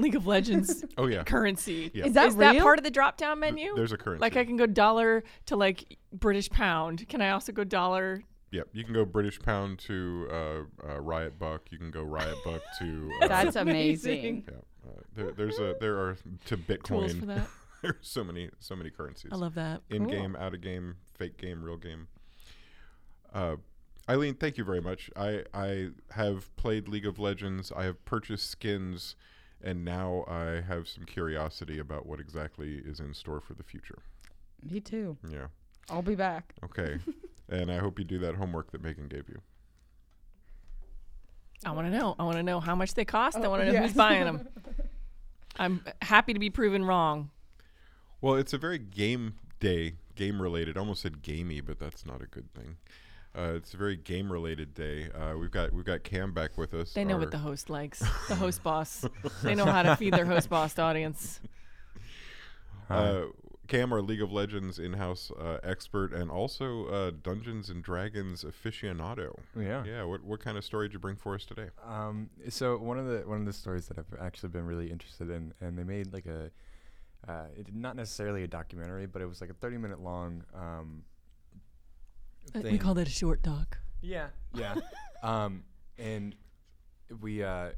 League 0.00 0.14
of 0.16 0.26
Legends 0.26 0.84
Oh 0.98 1.06
yeah, 1.06 1.24
currency, 1.24 1.90
Yeah. 1.94 2.06
Is 2.06 2.12
that 2.14 2.28
is 2.28 2.36
that 2.36 2.52
real? 2.54 2.62
part 2.62 2.78
of 2.78 2.84
the 2.84 2.90
drop 2.90 3.16
down 3.16 3.40
menu? 3.40 3.74
there's 3.74 3.92
a 3.92 3.96
currency. 3.96 4.20
like 4.20 4.36
I 4.36 4.44
can 4.44 4.56
go 4.56 4.66
dollar 4.66 5.24
to 5.46 5.56
like 5.56 5.98
British 6.12 6.50
pound. 6.50 7.08
Can 7.08 7.20
I 7.20 7.30
also 7.30 7.52
go 7.52 7.64
dollar? 7.64 8.22
Yep, 8.50 8.68
you 8.72 8.84
can 8.84 8.94
go 8.94 9.04
British 9.04 9.40
pound 9.40 9.80
to 9.80 10.28
uh, 10.30 10.88
uh, 10.88 11.00
Riot 11.00 11.38
Buck. 11.40 11.62
You 11.72 11.78
can 11.78 11.90
go 11.90 12.02
Riot 12.04 12.36
Buck 12.44 12.62
to. 12.78 13.10
Uh, 13.22 13.26
That's 13.28 13.56
amazing. 13.56 14.12
amazing. 14.12 14.44
yeah, 14.48 14.88
uh, 14.88 15.00
there, 15.16 15.32
there's 15.32 15.58
a 15.58 15.74
there 15.80 15.96
are 15.98 16.16
to 16.46 16.56
Tools 16.56 17.12
for 17.14 17.18
Bitcoin. 17.22 17.26
that. 17.26 17.46
There's 17.82 17.96
so 18.00 18.24
many 18.24 18.48
so 18.60 18.74
many 18.76 18.88
currencies. 18.90 19.30
I 19.32 19.36
love 19.36 19.54
that. 19.56 19.82
in 19.90 20.06
game, 20.06 20.36
out 20.36 20.54
of 20.54 20.60
game, 20.62 20.94
fake 21.18 21.36
game, 21.36 21.62
real 21.62 21.76
game. 21.76 22.06
Uh, 23.32 23.56
Eileen, 24.08 24.34
thank 24.34 24.56
you 24.56 24.64
very 24.64 24.80
much. 24.80 25.10
I 25.16 25.44
I 25.52 25.88
have 26.12 26.54
played 26.56 26.88
League 26.88 27.06
of 27.06 27.18
Legends. 27.18 27.72
I 27.76 27.84
have 27.84 28.02
purchased 28.04 28.48
skins, 28.50 29.16
and 29.64 29.84
now 29.84 30.24
I 30.28 30.60
have 30.60 30.86
some 30.86 31.04
curiosity 31.04 31.78
about 31.80 32.06
what 32.06 32.20
exactly 32.20 32.74
is 32.84 33.00
in 33.00 33.12
store 33.14 33.40
for 33.40 33.54
the 33.54 33.62
future. 33.64 33.98
Me 34.70 34.78
too. 34.80 35.16
Yeah. 35.28 35.46
I'll 35.90 36.02
be 36.02 36.14
back. 36.14 36.54
Okay. 36.64 36.98
and 37.48 37.70
I 37.72 37.78
hope 37.78 37.98
you 37.98 38.04
do 38.04 38.18
that 38.20 38.36
homework 38.36 38.70
that 38.72 38.82
Megan 38.82 39.08
gave 39.08 39.28
you. 39.28 39.40
I 41.66 41.72
want 41.72 41.90
to 41.90 41.98
know. 41.98 42.14
I 42.18 42.24
want 42.24 42.36
to 42.36 42.42
know 42.42 42.60
how 42.60 42.74
much 42.74 42.94
they 42.94 43.04
cost. 43.04 43.36
I 43.38 43.44
Oh, 43.44 43.50
want 43.50 43.62
to 43.62 43.66
know 43.66 43.72
yeah. 43.72 43.82
who's 43.82 43.92
buying 43.94 44.24
them. 44.24 44.46
I'm 45.56 45.84
happy 46.02 46.32
to 46.34 46.38
be 46.38 46.50
proven 46.50 46.84
wrong. 46.84 47.30
Well, 48.20 48.34
it's 48.34 48.52
a 48.52 48.58
very 48.58 48.78
game 48.78 49.34
day, 49.60 49.94
game 50.14 50.42
related. 50.42 50.76
Almost 50.76 51.02
said 51.02 51.22
gamey, 51.22 51.60
but 51.60 51.78
that's 51.78 52.04
not 52.04 52.22
a 52.22 52.26
good 52.26 52.52
thing. 52.54 52.76
Uh, 53.36 53.54
it's 53.56 53.74
a 53.74 53.76
very 53.76 53.96
game 53.96 54.30
related 54.30 54.74
day. 54.74 55.08
Uh, 55.10 55.36
we've 55.36 55.50
got 55.50 55.72
we've 55.72 55.84
got 55.84 56.04
Cam 56.04 56.32
back 56.32 56.56
with 56.56 56.72
us. 56.72 56.92
They 56.92 57.04
know 57.04 57.16
what 57.16 57.32
the 57.32 57.38
host 57.38 57.68
likes. 57.68 58.02
The 58.28 58.36
host 58.36 58.62
boss. 58.62 59.04
They 59.42 59.54
know 59.54 59.66
how 59.66 59.82
to 59.82 59.96
feed 59.96 60.14
their 60.14 60.24
host 60.24 60.48
boss 60.48 60.78
audience. 60.78 61.40
uh, 62.90 63.22
Cam, 63.66 63.92
our 63.92 64.02
League 64.02 64.22
of 64.22 64.30
Legends 64.30 64.78
in-house 64.78 65.30
uh, 65.38 65.58
expert, 65.62 66.12
and 66.12 66.30
also 66.30 66.86
uh, 66.86 67.10
Dungeons 67.22 67.70
and 67.70 67.82
Dragons 67.82 68.44
aficionado. 68.44 69.36
Yeah. 69.58 69.84
Yeah. 69.84 70.04
What 70.04 70.22
what 70.22 70.40
kind 70.40 70.56
of 70.56 70.64
story 70.64 70.88
did 70.88 70.94
you 70.94 70.98
bring 71.00 71.16
for 71.16 71.34
us 71.34 71.44
today? 71.44 71.68
Um, 71.84 72.30
so 72.48 72.76
one 72.76 72.98
of 72.98 73.06
the 73.06 73.24
one 73.26 73.40
of 73.40 73.46
the 73.46 73.52
stories 73.52 73.88
that 73.88 73.98
I've 73.98 74.20
actually 74.20 74.50
been 74.50 74.66
really 74.66 74.90
interested 74.90 75.28
in, 75.28 75.54
and 75.60 75.76
they 75.76 75.84
made 75.84 76.12
like 76.12 76.26
a, 76.26 76.50
uh, 77.28 77.46
it, 77.56 77.74
not 77.74 77.96
necessarily 77.96 78.44
a 78.44 78.48
documentary, 78.48 79.06
but 79.06 79.22
it 79.22 79.26
was 79.26 79.40
like 79.40 79.50
a 79.50 79.54
thirty 79.54 79.78
minute 79.78 80.00
long. 80.00 80.44
Um, 80.54 81.02
We 82.62 82.78
call 82.78 82.94
that 82.94 83.08
a 83.08 83.10
short 83.10 83.42
doc. 83.42 83.78
Yeah, 84.00 84.28
yeah. 84.54 84.74
um, 85.22 85.64
and 85.98 86.34
we 87.20 87.42
uh, 87.42 87.70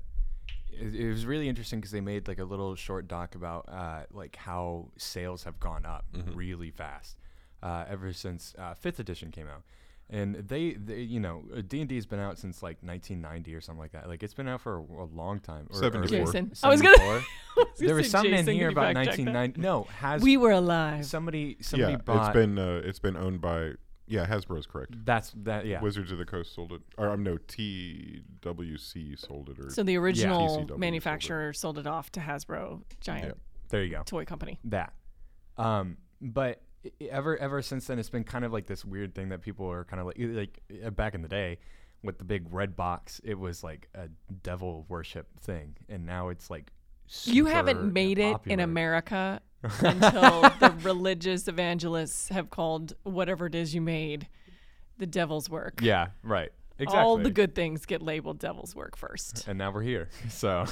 it, 0.72 0.94
it 0.94 1.08
was 1.08 1.26
really 1.26 1.48
interesting 1.48 1.80
because 1.80 1.90
they 1.92 2.00
made 2.00 2.28
like 2.28 2.38
a 2.38 2.44
little 2.44 2.74
short 2.74 3.08
doc 3.08 3.34
about 3.34 3.68
uh, 3.68 4.02
like 4.12 4.36
how 4.36 4.88
sales 4.96 5.44
have 5.44 5.58
gone 5.60 5.86
up 5.86 6.04
really 6.34 6.70
fast 6.70 7.16
uh, 7.62 7.84
ever 7.88 8.12
since 8.12 8.54
uh, 8.58 8.74
fifth 8.74 8.98
edition 8.98 9.30
came 9.30 9.46
out. 9.46 9.62
And 10.08 10.36
they, 10.36 10.74
they 10.74 11.00
you 11.00 11.18
know, 11.18 11.42
D 11.66 11.80
and 11.80 11.88
D 11.88 11.96
has 11.96 12.06
been 12.06 12.20
out 12.20 12.38
since 12.38 12.62
like 12.62 12.76
1990 12.80 13.54
or 13.56 13.60
something 13.60 13.80
like 13.80 13.90
that. 13.90 14.08
Like 14.08 14.22
it's 14.22 14.34
been 14.34 14.46
out 14.46 14.60
for 14.60 14.76
a, 14.76 14.80
a 14.80 15.08
long 15.12 15.40
time. 15.40 15.66
Or, 15.70 15.78
or 15.78 15.82
74. 15.82 16.26
Jason. 16.26 16.52
I 16.62 16.68
was 16.68 16.80
gonna- 16.80 16.96
74. 16.96 17.24
there 17.78 17.94
was 17.96 18.06
say, 18.06 18.10
something 18.10 18.34
in 18.34 18.46
here 18.46 18.68
about 18.68 18.94
fact 18.94 19.08
check 19.08 19.16
that? 19.16 19.34
1990. 19.34 19.60
No, 19.60 19.82
has 19.98 20.22
We 20.22 20.36
were 20.36 20.52
alive. 20.52 21.06
somebody 21.06 21.56
somebody 21.60 21.94
yeah, 21.94 21.98
bought 21.98 22.28
it's 22.28 22.34
been 22.34 22.56
uh, 22.56 22.82
it's 22.84 23.00
been 23.00 23.16
owned 23.16 23.40
by 23.40 23.72
yeah 24.06 24.26
Hasbro's 24.26 24.66
correct. 24.66 24.94
that's 25.04 25.32
that 25.44 25.66
yeah. 25.66 25.80
Wizards 25.80 26.12
of 26.12 26.18
the 26.18 26.24
Coast 26.24 26.54
sold 26.54 26.72
it, 26.72 26.80
or 26.98 27.08
um, 27.10 27.22
no 27.22 27.36
TWC 27.38 29.18
sold 29.18 29.50
it, 29.50 29.58
or 29.58 29.70
So 29.70 29.82
the 29.82 29.96
original 29.96 30.40
TCW 30.40 30.48
sold 30.54 30.70
it. 30.72 30.78
manufacturer 30.78 31.52
sold 31.52 31.78
it 31.78 31.86
off 31.86 32.10
to 32.12 32.20
Hasbro, 32.20 32.82
giant 33.00 33.26
Yeah. 33.28 33.32
there 33.68 33.84
you 33.84 33.90
go. 33.90 34.02
toy 34.04 34.24
company. 34.24 34.58
that. 34.64 34.92
Um, 35.56 35.96
but 36.20 36.62
i- 36.84 36.90
i- 37.00 37.04
ever 37.06 37.36
ever 37.38 37.62
since 37.62 37.86
then, 37.86 37.98
it's 37.98 38.10
been 38.10 38.24
kind 38.24 38.44
of 38.44 38.52
like 38.52 38.66
this 38.66 38.84
weird 38.84 39.14
thing 39.14 39.30
that 39.30 39.40
people 39.42 39.70
are 39.70 39.84
kind 39.84 40.00
of 40.00 40.06
like 40.06 40.16
like 40.18 40.60
uh, 40.84 40.90
back 40.90 41.14
in 41.14 41.22
the 41.22 41.28
day 41.28 41.58
with 42.02 42.18
the 42.18 42.24
big 42.24 42.52
red 42.52 42.76
box. 42.76 43.20
It 43.24 43.38
was 43.38 43.64
like 43.64 43.88
a 43.94 44.08
devil 44.42 44.84
worship 44.88 45.28
thing, 45.40 45.76
and 45.88 46.04
now 46.06 46.28
it's 46.28 46.50
like 46.50 46.72
You 47.24 47.44
super 47.44 47.50
haven't 47.50 47.92
made 47.92 48.18
it 48.18 48.22
in 48.26 48.32
popular. 48.32 48.64
America 48.64 49.40
until 49.80 50.42
the 50.60 50.74
religious 50.82 51.48
evangelists 51.48 52.28
have 52.28 52.50
called 52.50 52.94
whatever 53.02 53.46
it 53.46 53.54
is 53.54 53.74
you 53.74 53.80
made 53.80 54.28
the 54.98 55.06
devil's 55.06 55.48
work. 55.50 55.80
Yeah, 55.82 56.08
right. 56.22 56.50
Exactly. 56.78 57.00
All 57.00 57.16
the 57.16 57.30
good 57.30 57.54
things 57.54 57.86
get 57.86 58.02
labeled 58.02 58.38
devil's 58.38 58.74
work 58.76 58.96
first. 58.96 59.48
and 59.48 59.56
now 59.58 59.70
we're 59.70 59.82
here. 59.82 60.08
So, 60.28 60.66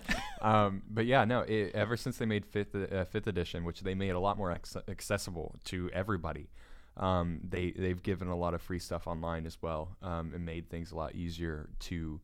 um, 0.40 0.82
but 0.88 1.04
yeah, 1.04 1.24
no. 1.26 1.40
It, 1.40 1.72
ever 1.74 1.96
since 1.98 2.16
they 2.16 2.24
made 2.24 2.46
fifth 2.46 2.74
uh, 2.74 3.04
fifth 3.04 3.26
edition, 3.26 3.64
which 3.64 3.80
they 3.80 3.94
made 3.94 4.10
a 4.10 4.20
lot 4.20 4.38
more 4.38 4.48
acce- 4.54 4.88
accessible 4.88 5.56
to 5.66 5.90
everybody, 5.92 6.48
um, 6.96 7.40
they 7.46 7.72
they've 7.72 8.02
given 8.02 8.28
a 8.28 8.36
lot 8.36 8.54
of 8.54 8.62
free 8.62 8.78
stuff 8.78 9.06
online 9.06 9.44
as 9.44 9.58
well, 9.60 9.96
um, 10.02 10.32
and 10.34 10.46
made 10.46 10.70
things 10.70 10.92
a 10.92 10.96
lot 10.96 11.14
easier 11.14 11.68
to 11.80 12.20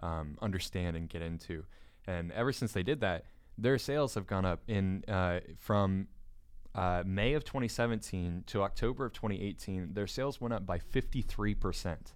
um, 0.00 0.38
understand 0.40 0.96
and 0.96 1.10
get 1.10 1.20
into. 1.20 1.64
And 2.06 2.32
ever 2.32 2.52
since 2.52 2.72
they 2.72 2.82
did 2.82 3.00
that, 3.00 3.26
their 3.58 3.78
sales 3.78 4.14
have 4.14 4.26
gone 4.26 4.44
up 4.44 4.62
in 4.68 5.04
uh, 5.08 5.40
from 5.58 6.08
uh, 6.74 7.02
May 7.04 7.34
of 7.34 7.44
2017 7.44 8.44
to 8.46 8.62
October 8.62 9.04
of 9.06 9.12
2018. 9.12 9.92
Their 9.92 10.06
sales 10.06 10.40
went 10.40 10.54
up 10.54 10.64
by 10.64 10.78
53 10.78 11.54
percent 11.54 12.14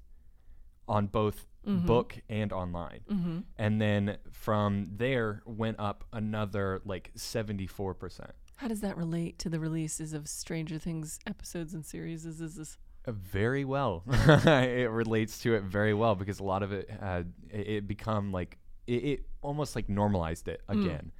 on 0.89 1.07
both 1.07 1.47
book 1.65 2.19
and 2.29 2.53
online. 2.53 3.01
Mm-hmm. 3.11 3.39
And 3.57 3.81
then 3.81 4.19
from 4.31 4.89
there 4.97 5.43
went 5.47 5.79
up 5.79 6.05
another 6.13 6.81
like 6.85 7.13
74%. 7.17 8.31
How 8.57 8.69
does 8.69 8.81
that 8.81 8.97
relate 8.97 9.39
to 9.41 9.49
the 9.49 9.61
releases 9.61 10.13
of 10.13 10.29
Stranger 10.29 10.79
Things 10.79 11.19
episodes 11.27 11.75
and 11.75 11.85
series? 11.85 12.27
Is 12.27 12.41
is 12.41 12.57
this 12.57 12.79
Uh, 13.07 13.13
very 13.13 13.65
well. 13.65 14.05
it 14.09 14.91
relates 14.91 15.39
to 15.41 15.55
it 15.55 15.63
very 15.65 15.95
well 15.95 16.15
because 16.15 16.41
a 16.41 16.45
lot 16.45 16.63
of 16.63 16.73
it 16.73 16.89
had 16.91 17.33
it, 17.51 17.69
it 17.69 17.89
become 17.89 18.33
like 18.33 18.59
it, 18.87 19.05
it 19.05 19.27
almost 19.41 19.75
like 19.77 19.89
normalized 19.89 20.49
it 20.49 20.63
again. 20.69 21.13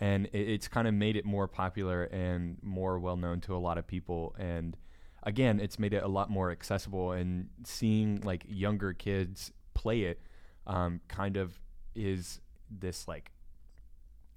And 0.00 0.26
it, 0.26 0.48
it's 0.48 0.68
kind 0.68 0.86
of 0.86 0.94
made 0.94 1.16
it 1.16 1.24
more 1.24 1.48
popular 1.48 2.04
and 2.04 2.58
more 2.62 2.98
well 2.98 3.16
known 3.16 3.40
to 3.42 3.56
a 3.56 3.58
lot 3.58 3.78
of 3.78 3.86
people 3.86 4.34
and 4.38 4.76
again, 5.22 5.60
it's 5.60 5.78
made 5.78 5.92
it 5.92 6.02
a 6.02 6.08
lot 6.08 6.30
more 6.30 6.50
accessible 6.50 7.12
and 7.12 7.48
seeing 7.64 8.20
like 8.22 8.44
younger 8.48 8.92
kids 8.92 9.52
play 9.74 10.02
it 10.02 10.20
um, 10.66 11.00
kind 11.08 11.36
of 11.36 11.58
is 11.94 12.40
this 12.70 13.08
like 13.08 13.30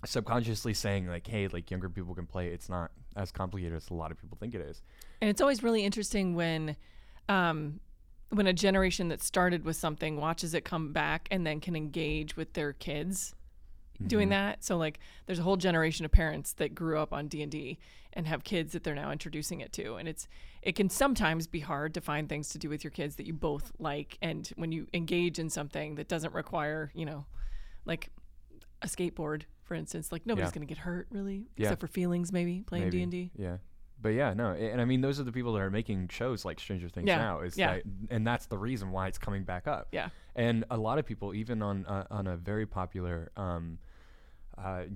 subconsciously 0.06 0.74
saying 0.74 1.08
like 1.08 1.28
hey 1.28 1.48
like 1.48 1.70
younger 1.70 1.88
people 1.90 2.16
can 2.16 2.26
play 2.26 2.48
it. 2.48 2.54
it's 2.54 2.70
not 2.70 2.90
as 3.16 3.32
complicated 3.32 3.76
as 3.76 3.90
a 3.90 3.94
lot 3.94 4.10
of 4.10 4.20
people 4.20 4.38
think 4.40 4.56
it 4.56 4.62
is 4.62 4.82
And 5.20 5.30
it's 5.30 5.42
always 5.42 5.62
really 5.62 5.84
interesting 5.84 6.34
when, 6.34 6.76
um, 7.30 7.80
when 8.30 8.48
a 8.48 8.54
generation 8.54 9.10
that 9.10 9.22
started 9.22 9.64
with 9.64 9.76
something 9.76 10.18
watches 10.18 10.54
it 10.54 10.66
come 10.66 10.94
back 10.94 11.28
and 11.30 11.46
then 11.46 11.60
can 11.60 11.76
engage 11.76 12.36
with 12.36 12.54
their 12.54 12.74
kids 12.74 13.36
doing 14.08 14.30
that. 14.30 14.64
So 14.64 14.78
like, 14.78 15.00
there's 15.26 15.40
a 15.40 15.44
whole 15.44 15.58
generation 15.58 16.06
of 16.06 16.12
parents 16.12 16.54
that 16.54 16.74
grew 16.76 16.98
up 17.00 17.14
on 17.14 17.28
D 17.28 17.78
and 18.14 18.28
have 18.28 18.44
kids 18.44 18.74
that 18.74 18.84
they're 18.84 18.96
now 18.96 19.12
introducing 19.12 19.62
it 19.62 19.72
to, 19.74 19.96
and 19.96 20.08
it's 20.08 20.28
it 20.62 20.76
can 20.76 20.90
sometimes 20.90 21.48
be 21.48 21.60
hard 21.62 21.94
to 21.94 22.02
find 22.02 22.28
things 22.30 22.50
to 22.50 22.58
do 22.60 22.70
with 22.70 22.84
your 22.84 22.92
kids 22.92 23.16
that 23.16 23.26
you 23.26 23.34
both 23.34 23.72
like, 23.80 24.18
and 24.22 24.52
when 24.58 24.72
you 24.72 24.88
engage 24.94 25.40
in 25.40 25.50
something 25.50 25.96
that 25.96 26.08
doesn't 26.08 26.34
require, 26.34 26.92
you 26.94 27.06
know, 27.06 27.26
like 27.86 28.10
a 28.82 28.88
skateboard, 28.88 29.44
for 29.64 29.76
instance, 29.76 30.12
like 30.12 30.26
nobody's 30.26 30.50
Yeah. 30.50 30.54
gonna 30.56 30.66
get 30.66 30.80
hurt 30.80 31.08
really, 31.10 31.48
Yeah. 31.56 31.68
except 31.68 31.82
for 31.82 31.88
feelings 31.88 32.32
maybe 32.34 32.64
playing 32.66 32.90
D&D. 32.90 33.32
Yeah. 33.38 33.58
But 34.02 34.10
yeah, 34.10 34.34
no, 34.34 34.52
and 34.54 34.82
I 34.82 34.86
mean 34.86 35.02
those 35.02 35.20
are 35.20 35.24
the 35.24 35.32
people 35.32 35.54
that 35.54 35.62
are 35.62 35.70
making 35.70 36.08
shows 36.10 36.44
like 36.44 36.60
Stranger 36.60 36.90
Things 36.90 37.08
Yeah, 37.08 37.18
now. 37.18 37.42
Is 37.42 37.56
yeah. 37.56 37.76
that, 37.76 37.84
and 38.10 38.26
that's 38.26 38.48
the 38.48 38.58
reason 38.58 38.92
why 38.92 39.08
it's 39.08 39.20
coming 39.20 39.44
back 39.44 39.68
up. 39.68 39.90
Yeah. 39.92 40.10
And 40.36 40.66
a 40.72 40.78
lot 40.78 40.98
of 40.98 41.06
people, 41.06 41.36
even 41.36 41.62
on 41.62 41.86
uh, 41.86 42.08
on 42.10 42.26
a 42.26 42.36
very 42.36 42.66
popular 42.66 43.32
um, 43.38 43.78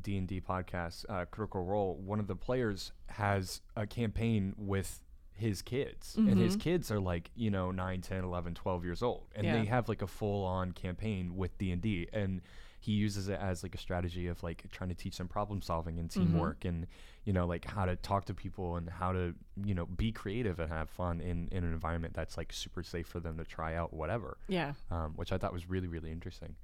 D 0.02 0.18
and 0.18 0.28
D 0.28 0.42
podcast, 0.42 1.06
uh, 1.10 1.26
Critical 1.26 1.64
Role, 1.64 1.96
one 1.96 2.20
of 2.20 2.28
the 2.28 2.36
players 2.36 2.92
has 3.08 3.62
a 3.76 3.86
campaign 3.88 4.54
with 4.58 5.02
his 5.38 5.62
kids 5.62 6.16
and 6.16 6.38
his 6.40 6.56
kids 6.56 6.90
are 6.90 7.00
like 7.02 7.30
you 7.36 7.52
know 7.52 7.70
9 7.70 8.00
10 8.00 8.24
11 8.24 8.54
12 8.56 8.86
years 8.86 9.04
old 9.04 9.28
and 9.36 9.46
Yeah. 9.46 9.58
they 9.60 9.66
have 9.66 9.90
like 9.90 10.02
a 10.02 10.08
full 10.08 10.46
on 10.46 10.72
campaign 10.72 11.36
with 11.36 11.58
d&d 11.58 12.08
and 12.14 12.40
he 12.80 12.94
uses 12.94 13.28
it 13.28 13.38
as 13.42 13.62
like 13.62 13.76
a 13.76 13.78
strategy 13.78 14.28
of 14.28 14.42
like 14.44 14.64
trying 14.72 14.88
to 14.88 14.96
teach 14.96 15.18
them 15.18 15.28
problem 15.28 15.62
solving 15.62 16.00
and 16.00 16.10
teamwork 16.10 16.64
and 16.64 16.88
you 17.26 17.34
know 17.34 17.46
like 17.46 17.66
how 17.66 17.84
to 17.84 17.98
talk 17.98 18.24
to 18.26 18.34
people 18.34 18.78
and 18.78 18.90
how 18.90 19.12
to 19.12 19.34
you 19.66 19.76
know 19.76 19.86
be 19.88 20.10
creative 20.14 20.58
and 20.62 20.72
have 20.72 20.90
fun 20.90 21.20
in 21.20 21.50
in 21.52 21.66
an 21.66 21.74
environment 21.74 22.14
that's 22.14 22.38
like 22.38 22.54
super 22.54 22.82
safe 22.82 23.06
for 23.06 23.20
them 23.20 23.36
to 23.38 23.44
try 23.44 23.76
out 23.76 23.92
whatever 23.92 24.38
Yeah. 24.48 24.72
um, 24.90 25.16
which 25.18 25.34
I 25.34 25.38
thought 25.38 25.52
was 25.52 25.70
really 25.70 25.90
really 25.90 26.14
interesting. 26.14 26.56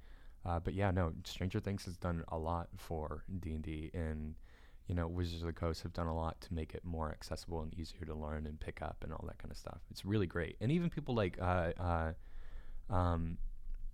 Uh, 0.44 0.58
but 0.58 0.74
yeah, 0.74 0.90
no, 0.90 1.12
Stranger 1.24 1.60
Things 1.60 1.84
has 1.84 1.96
done 1.96 2.24
a 2.28 2.38
lot 2.38 2.68
for 2.76 3.24
D 3.40 3.52
and 3.52 3.62
D, 3.62 3.90
and 3.94 4.34
you 4.88 4.94
know, 4.94 5.06
Wizards 5.06 5.42
of 5.42 5.46
the 5.46 5.52
Coast 5.52 5.82
have 5.82 5.92
done 5.92 6.08
a 6.08 6.14
lot 6.14 6.40
to 6.40 6.52
make 6.52 6.74
it 6.74 6.84
more 6.84 7.10
accessible 7.10 7.62
and 7.62 7.72
easier 7.74 8.04
to 8.04 8.14
learn 8.14 8.46
and 8.46 8.58
pick 8.58 8.82
up 8.82 8.96
and 9.02 9.12
all 9.12 9.24
that 9.28 9.38
kind 9.38 9.50
of 9.50 9.56
stuff. 9.56 9.78
It's 9.90 10.04
really 10.04 10.26
great, 10.26 10.56
and 10.60 10.72
even 10.72 10.90
people 10.90 11.14
like 11.14 11.38
uh, 11.40 11.72
uh, 11.78 12.12
um, 12.90 13.38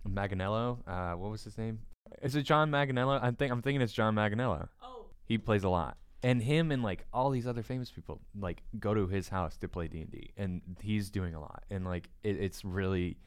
Manganiello. 0.07 0.79
Uh, 0.87 1.13
what 1.13 1.31
was 1.31 1.43
his 1.43 1.57
name? 1.57 1.79
Is 2.21 2.35
it 2.35 2.43
John 2.43 2.71
Manganiello? 2.71 3.21
I 3.21 3.31
think 3.31 3.51
I'm 3.51 3.61
thinking 3.61 3.81
it's 3.81 3.93
John 3.93 4.15
Manganiello. 4.15 4.67
Oh. 4.81 5.05
He 5.25 5.37
plays 5.37 5.63
a 5.63 5.69
lot. 5.69 5.97
And 6.21 6.41
him 6.41 6.71
and 6.71 6.83
like 6.83 7.05
all 7.13 7.29
these 7.29 7.47
other 7.47 7.63
famous 7.63 7.89
people 7.91 8.19
like 8.37 8.61
go 8.77 8.93
to 8.93 9.07
his 9.07 9.29
house 9.29 9.55
to 9.57 9.69
play 9.69 9.87
D 9.87 10.01
and 10.01 10.11
D, 10.11 10.31
and 10.35 10.61
he's 10.81 11.09
doing 11.09 11.33
a 11.35 11.39
lot. 11.39 11.63
And 11.69 11.85
like 11.85 12.09
it, 12.23 12.37
it's 12.37 12.65
really, 12.65 13.17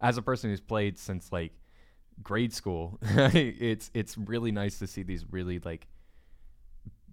as 0.00 0.18
a 0.18 0.22
person 0.22 0.50
who's 0.50 0.60
played 0.60 0.98
since 0.98 1.32
like 1.32 1.52
grade 2.22 2.52
school, 2.52 2.98
it's 3.02 3.90
it's 3.94 4.16
really 4.16 4.52
nice 4.52 4.78
to 4.78 4.86
see 4.86 5.02
these 5.02 5.24
really 5.30 5.58
like 5.58 5.86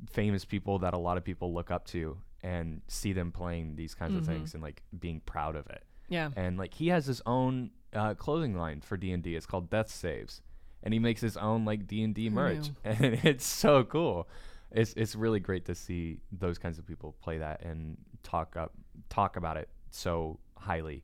famous 0.09 0.45
people 0.45 0.79
that 0.79 0.93
a 0.93 0.97
lot 0.97 1.17
of 1.17 1.23
people 1.23 1.53
look 1.53 1.69
up 1.71 1.85
to 1.87 2.17
and 2.43 2.81
see 2.87 3.13
them 3.13 3.31
playing 3.31 3.75
these 3.75 3.93
kinds 3.93 4.15
of 4.15 4.25
things 4.25 4.53
and 4.55 4.63
like 4.63 4.81
being 4.99 5.21
proud 5.27 5.55
of 5.55 5.67
it 5.67 5.83
Yeah. 6.09 6.31
and 6.35 6.57
like 6.57 6.73
he 6.73 6.87
has 6.87 7.05
his 7.05 7.21
own 7.27 7.69
uh, 7.93 8.15
clothing 8.15 8.55
line 8.57 8.81
for 8.81 8.97
D 8.97 9.11
and 9.11 9.21
D. 9.21 9.35
It's 9.35 9.45
called 9.45 9.69
Death 9.69 9.89
Saves, 9.91 10.41
and 10.81 10.93
he 10.93 10.99
makes 10.99 11.21
his 11.21 11.35
own 11.37 11.65
like 11.65 11.85
D 11.87 12.03
and 12.03 12.15
D 12.15 12.29
merch, 12.29 12.69
and 12.83 13.19
it's 13.23 13.45
so 13.45 13.83
cool. 13.83 14.27
It's 14.71 14.93
it's 14.93 15.13
really 15.15 15.39
great 15.41 15.65
to 15.65 15.75
see 15.75 16.19
those 16.31 16.57
kinds 16.57 16.79
of 16.79 16.87
people 16.87 17.15
play 17.21 17.37
that 17.39 17.61
and 17.63 17.97
talk 18.23 18.55
up 18.55 18.71
talk 19.09 19.35
about 19.35 19.57
it 19.57 19.67
so 19.91 20.39
highly, 20.57 21.03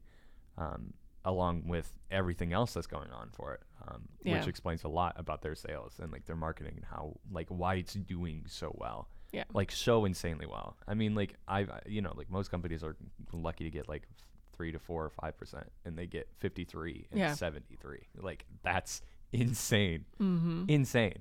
um, 0.57 0.93
along 1.25 1.67
with 1.67 1.97
everything 2.10 2.53
else 2.53 2.73
that's 2.73 2.88
going 2.88 3.10
on 3.12 3.30
for 3.32 3.53
it, 3.53 3.62
um, 3.88 4.08
Yeah. 4.23 4.38
which 4.39 4.47
explains 4.47 4.84
a 4.84 4.88
lot 4.88 5.13
about 5.17 5.41
their 5.41 5.56
sales 5.56 5.99
and 5.99 6.12
like 6.12 6.25
their 6.25 6.36
marketing 6.36 6.73
and 6.77 6.86
how 6.86 7.17
like 7.32 7.47
why 7.49 7.75
it's 7.75 7.93
doing 7.93 8.45
so 8.47 8.73
well. 8.77 9.10
Yeah. 9.34 9.43
like 9.53 9.71
so 9.73 10.06
insanely 10.06 10.45
well. 10.45 10.77
I 10.88 10.93
mean, 10.93 11.13
like 11.13 11.36
I, 11.49 11.67
you 11.86 12.01
know, 12.01 12.13
like 12.15 12.30
most 12.30 12.49
companies 12.49 12.82
are 12.82 12.95
lucky 13.34 13.65
to 13.65 13.69
get 13.69 13.89
like 13.89 14.08
three 14.56 14.71
to 14.71 14.80
four 14.80 15.03
or 15.03 15.10
five 15.10 15.38
percent, 15.38 15.69
and 15.84 15.97
they 15.97 16.08
get 16.08 16.30
fifty 16.39 16.63
three 16.63 17.08
and 17.12 17.19
Yeah. 17.19 17.34
seventy 17.34 17.75
three. 17.75 18.08
Like 18.15 18.45
that's 18.63 19.01
insane, 19.34 20.06
Mm-hmm. 20.21 20.65
insane. 20.69 21.19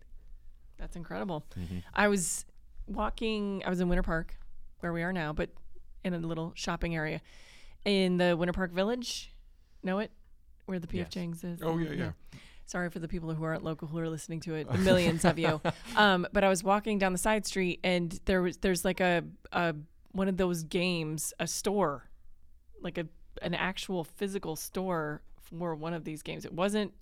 That's 0.79 0.95
incredible. 0.95 1.45
Mhm. 1.59 1.83
I 1.95 2.07
was 2.07 2.45
walking, 2.87 3.63
I 3.67 3.71
was 3.71 3.81
in 3.81 3.89
Winter 3.89 4.05
Park, 4.05 4.39
where 4.81 4.93
we 4.93 5.03
are 5.03 5.13
now, 5.13 5.33
but 5.33 5.51
in 6.05 6.15
a 6.15 6.19
little 6.19 6.53
shopping 6.55 6.95
area 6.95 7.21
in 7.85 8.19
the 8.19 8.37
Winter 8.37 8.53
Park 8.53 8.71
Village. 8.71 9.33
Know 9.87 10.01
it? 10.01 10.11
Where 10.67 10.79
the 10.79 10.87
PF 10.87 10.93
Yes. 10.95 11.09
Chang's 11.11 11.45
is. 11.45 11.61
Oh, 11.63 11.79
yeah, 11.79 11.93
yeah. 11.93 12.11
Sorry 12.67 12.91
for 12.91 12.99
the 12.99 13.07
people 13.09 13.33
who 13.33 13.45
aren't 13.45 13.63
local 13.63 13.87
who 13.87 13.99
are 13.99 14.09
listening 14.11 14.41
to 14.41 14.55
it, 14.55 14.69
millions 14.81 15.25
of 15.25 15.39
you. 15.39 15.61
Um, 15.97 16.27
but 16.33 16.43
I 16.43 16.49
was 16.49 16.65
walking 16.65 16.99
down 16.99 17.13
the 17.13 17.19
side 17.19 17.47
street 17.47 17.79
and 17.85 18.19
there 18.25 18.43
was 18.43 18.57
there's 18.57 18.85
like 18.85 18.99
a, 19.01 19.23
a 19.53 19.75
one 20.11 20.27
of 20.29 20.37
those 20.37 20.65
games, 20.65 21.33
a 21.39 21.47
store, 21.47 22.11
like 22.83 22.99
a 22.99 23.07
an 23.43 23.55
actual 23.55 24.03
physical 24.03 24.57
store 24.57 25.23
for 25.41 25.77
one 25.77 25.95
of 25.95 26.03
these 26.05 26.23
games. 26.23 26.45
It 26.45 26.53
wasn't 26.53 26.93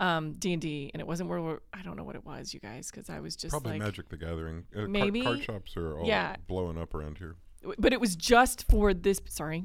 um 0.00 0.32
D 0.32 0.54
and 0.54 0.62
D, 0.62 0.90
and 0.94 1.00
it 1.02 1.06
wasn't 1.06 1.28
where 1.28 1.42
we're, 1.42 1.60
I 1.74 1.82
don't 1.82 1.96
know 1.98 2.04
what 2.04 2.16
it 2.16 2.24
was, 2.24 2.54
you 2.54 2.60
guys, 2.60 2.90
because 2.90 3.10
I 3.10 3.20
was 3.20 3.36
just 3.36 3.50
Probably 3.50 3.72
like, 3.72 3.80
Magic 3.82 4.08
the 4.08 4.16
Gathering. 4.16 4.64
Uh, 4.72 4.76
card- 4.78 4.90
Maybe. 4.90 5.22
Card, 5.22 5.42
shops 5.42 5.76
are 5.76 5.98
all 5.98 6.06
Yeah. 6.06 6.36
blowing 6.48 6.78
up 6.78 6.94
around 6.94 7.18
here. 7.18 7.36
but 7.78 7.92
it 7.92 8.00
was 8.00 8.16
just 8.16 8.64
for 8.70 8.94
this. 8.94 9.20
Sorry, 9.28 9.64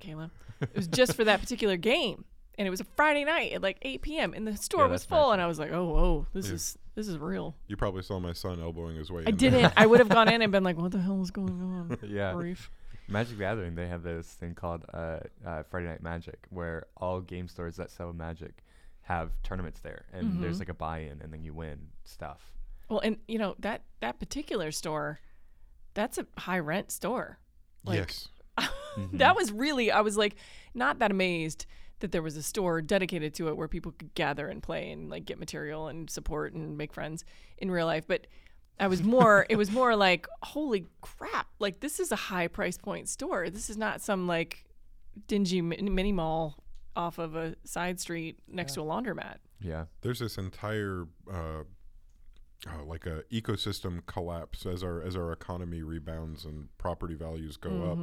Kayla. 0.00 0.30
It 0.60 0.74
was 0.74 0.86
just 0.88 1.14
for 1.14 1.24
that 1.24 1.40
particular 1.40 1.76
game, 1.76 2.24
and 2.58 2.66
it 2.66 2.70
was 2.70 2.80
a 2.80 2.84
Friday 2.96 3.24
night 3.24 3.52
at 3.52 3.62
like 3.62 3.78
8 3.82 4.02
p.m. 4.02 4.32
and 4.34 4.46
the 4.46 4.56
store 4.56 4.84
Yeah, 4.84 4.90
was 4.90 5.02
that's 5.02 5.08
full, 5.08 5.18
magic. 5.28 5.32
and 5.34 5.42
I 5.42 5.46
was 5.46 5.58
like, 5.58 5.72
oh, 5.72 5.84
whoa, 5.84 6.26
this 6.32 6.48
Yeah. 6.48 6.54
is 6.54 6.78
this 6.94 7.08
is 7.08 7.18
real. 7.18 7.54
You 7.66 7.76
probably 7.76 8.02
saw 8.02 8.18
my 8.18 8.32
son 8.32 8.58
elbowing 8.60 8.96
his 8.96 9.10
way. 9.10 9.24
I 9.26 9.28
in 9.30 9.36
there. 9.36 9.50
didn't. 9.50 9.72
I 9.76 9.84
would 9.84 9.98
have 10.00 10.08
gone 10.08 10.28
in 10.28 10.40
and 10.40 10.50
been 10.52 10.64
like, 10.64 10.78
what 10.78 10.92
the 10.92 11.00
hell 11.00 11.20
is 11.20 11.30
going 11.30 11.60
on? 11.62 11.98
Yeah. 12.08 12.32
Grief. 12.32 12.70
Magic 13.08 13.38
Gathering, 13.38 13.74
they 13.76 13.86
have 13.86 14.02
this 14.02 14.26
thing 14.26 14.54
called 14.54 14.84
uh, 14.92 15.18
uh, 15.46 15.62
Friday 15.70 15.86
Night 15.86 16.02
Magic, 16.02 16.38
where 16.50 16.86
all 16.96 17.20
game 17.20 17.46
stores 17.48 17.76
that 17.76 17.90
sell 17.90 18.12
Magic 18.12 18.64
have 19.02 19.30
tournaments 19.44 19.78
there, 19.80 20.06
and 20.12 20.42
there's 20.42 20.56
Mhm. 20.56 20.60
like 20.60 20.68
a 20.70 20.74
buy-in, 20.74 21.20
and 21.22 21.32
then 21.32 21.44
you 21.44 21.52
win 21.54 21.88
stuff. 22.04 22.50
Well, 22.88 22.98
and 23.00 23.18
you 23.28 23.38
know 23.38 23.54
that 23.60 23.82
that 24.00 24.18
particular 24.18 24.72
store, 24.72 25.20
that's 25.94 26.18
a 26.18 26.26
high 26.38 26.58
rent 26.58 26.90
store. 26.90 27.38
Like, 27.84 27.98
yes. 27.98 28.28
Mm-hmm. 28.58 29.18
That 29.18 29.36
was 29.36 29.52
really. 29.52 29.90
I 29.90 30.00
was 30.00 30.16
like, 30.16 30.36
not 30.72 31.00
that 31.00 31.10
amazed 31.10 31.66
that 32.00 32.12
there 32.12 32.22
was 32.22 32.36
a 32.36 32.42
store 32.42 32.80
dedicated 32.80 33.34
to 33.34 33.48
it 33.48 33.56
where 33.56 33.68
people 33.68 33.92
could 33.92 34.14
gather 34.14 34.48
and 34.48 34.62
play 34.62 34.90
and 34.90 35.10
like 35.10 35.26
get 35.26 35.38
material 35.38 35.88
and 35.88 36.08
support 36.08 36.54
and 36.54 36.78
make 36.78 36.94
friends 36.94 37.22
in 37.58 37.70
real 37.70 37.84
life. 37.84 38.04
But 38.06 38.26
I 38.80 38.86
was 38.86 39.02
more. 39.02 39.44
it 39.50 39.56
was 39.56 39.70
more 39.70 39.94
like, 39.96 40.26
holy 40.42 40.86
crap! 41.02 41.46
Like 41.58 41.80
this 41.80 42.00
is 42.00 42.10
a 42.10 42.16
high 42.16 42.48
price 42.48 42.78
point 42.78 43.08
store. 43.08 43.50
This 43.50 43.68
is 43.68 43.76
not 43.76 44.00
some 44.00 44.26
like 44.26 44.64
dingy 45.28 45.60
mini 45.60 46.12
mall 46.12 46.56
off 46.96 47.18
of 47.18 47.36
a 47.36 47.54
side 47.64 48.00
street 48.00 48.38
next 48.48 48.72
to 48.74 48.80
a 48.80 48.84
laundromat. 48.84 49.36
Yeah. 49.60 49.84
There's 50.00 50.20
this 50.20 50.38
entire 50.38 51.06
uh, 51.30 51.62
uh, 52.66 52.84
like 52.84 53.06
a 53.06 53.22
ecosystem 53.32 54.04
collapse 54.06 54.66
as 54.66 54.82
our 54.82 55.02
as 55.02 55.16
our 55.16 55.32
economy 55.32 55.82
rebounds 55.82 56.44
and 56.44 56.68
property 56.78 57.14
values 57.14 57.56
go 57.56 57.92
up. 57.92 57.98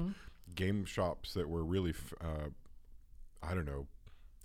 Game 0.55 0.85
shops 0.85 1.33
that 1.33 1.47
were 1.49 1.63
really, 1.63 1.91
f- 1.91 2.13
uh, 2.21 2.49
I 3.41 3.53
don't 3.53 3.65
know, 3.65 3.87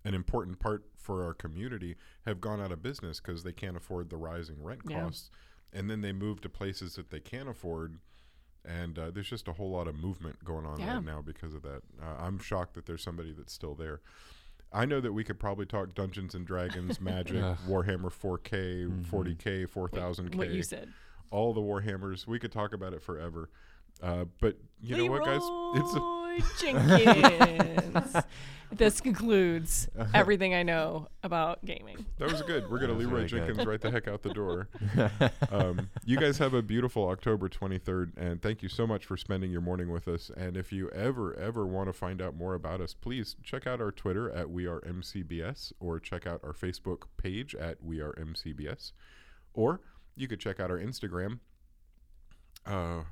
an 0.04 0.14
important 0.14 0.58
part 0.58 0.84
for 0.96 1.24
our 1.24 1.34
community 1.34 1.96
have 2.24 2.40
gone 2.40 2.60
out 2.60 2.72
of 2.72 2.82
business 2.82 3.20
because 3.20 3.42
they 3.42 3.52
can't 3.52 3.76
afford 3.76 4.10
the 4.10 4.16
rising 4.16 4.62
rent 4.62 4.80
Yeah. 4.88 5.02
costs, 5.02 5.30
and 5.72 5.90
then 5.90 6.00
they 6.00 6.12
move 6.12 6.40
to 6.42 6.48
places 6.48 6.94
that 6.96 7.10
they 7.10 7.20
can't 7.20 7.48
afford. 7.48 7.98
And 8.64 8.98
uh, 8.98 9.10
there's 9.10 9.28
just 9.30 9.48
a 9.48 9.52
whole 9.52 9.70
lot 9.70 9.88
of 9.88 9.94
movement 9.94 10.44
going 10.44 10.66
on 10.66 10.78
Yeah. 10.80 10.94
right 10.96 11.04
now 11.04 11.22
because 11.22 11.54
of 11.54 11.62
that. 11.62 11.82
Uh, 12.02 12.16
I'm 12.18 12.38
shocked 12.38 12.74
that 12.74 12.86
there's 12.86 13.02
somebody 13.02 13.32
that's 13.32 13.52
still 13.52 13.74
there. 13.74 14.00
I 14.72 14.84
know 14.84 15.00
that 15.00 15.12
we 15.14 15.24
could 15.24 15.38
probably 15.38 15.64
talk 15.64 15.94
Dungeons 15.94 16.34
and 16.34 16.46
Dragons, 16.46 17.00
Magic, 17.00 17.42
Ugh. 17.42 17.56
Warhammer 17.66 18.12
4K, 18.12 18.84
Mhm. 18.86 19.06
40K, 19.06 19.66
4000K, 19.66 20.36
What 20.36 20.50
you 20.50 20.62
said. 20.62 20.92
all 21.30 21.54
the 21.54 21.62
Warhammers. 21.62 22.26
We 22.26 22.38
could 22.38 22.52
talk 22.52 22.74
about 22.74 22.92
it 22.92 23.02
forever. 23.02 23.48
Uh, 24.02 24.24
but 24.40 24.56
you 24.80 24.96
know 24.96 25.06
what, 25.06 25.24
guys? 25.24 25.42
It's 25.74 25.94
a, 25.94 26.18
Leeroy 26.38 26.42
Jenkins. 26.58 28.16
this 28.72 29.00
concludes 29.00 29.88
everything 30.14 30.54
I 30.54 30.62
know 30.62 31.08
about 31.22 31.64
gaming. 31.64 32.04
that 32.18 32.30
was 32.30 32.42
good. 32.42 32.70
We're 32.70 32.78
gonna 32.78 32.92
Leeroy 32.92 33.12
really 33.12 33.28
good. 33.28 33.46
Jenkins 33.46 33.66
right 33.66 33.80
the 33.80 33.90
heck 33.90 34.08
out 34.08 34.22
the 34.22 34.32
door. 34.32 34.68
Um, 35.50 35.88
you 36.04 36.18
guys 36.18 36.38
have 36.38 36.52
a 36.52 36.62
beautiful 36.62 37.08
October 37.08 37.48
23rd, 37.48 38.16
and 38.16 38.42
thank 38.42 38.62
you 38.62 38.68
so 38.68 38.86
much 38.86 39.06
for 39.06 39.16
spending 39.16 39.50
your 39.50 39.60
morning 39.60 39.90
with 39.90 40.06
us. 40.06 40.30
And 40.36 40.56
if 40.56 40.72
you 40.72 40.90
ever, 40.90 41.34
ever 41.38 41.66
want 41.66 41.88
to 41.88 41.92
find 41.92 42.20
out 42.20 42.36
more 42.36 42.54
about 42.54 42.80
us, 42.80 42.92
please 42.94 43.36
check 43.42 43.66
out 43.66 43.80
our 43.80 43.90
Twitter 43.90 44.30
at 44.30 44.50
We 44.50 44.66
Are 44.66 44.80
MCBS 44.80 45.72
or 45.80 45.98
check 45.98 46.26
out 46.26 46.40
our 46.44 46.52
Facebook 46.52 47.04
page 47.16 47.54
at 47.54 47.82
We 47.82 48.00
Are 48.00 48.12
MCBS. 48.12 48.92
Or 49.54 49.80
you 50.16 50.28
could 50.28 50.40
check 50.40 50.60
out 50.60 50.70
our 50.70 50.78
Instagram. 50.78 51.38
Uh, 52.66 53.04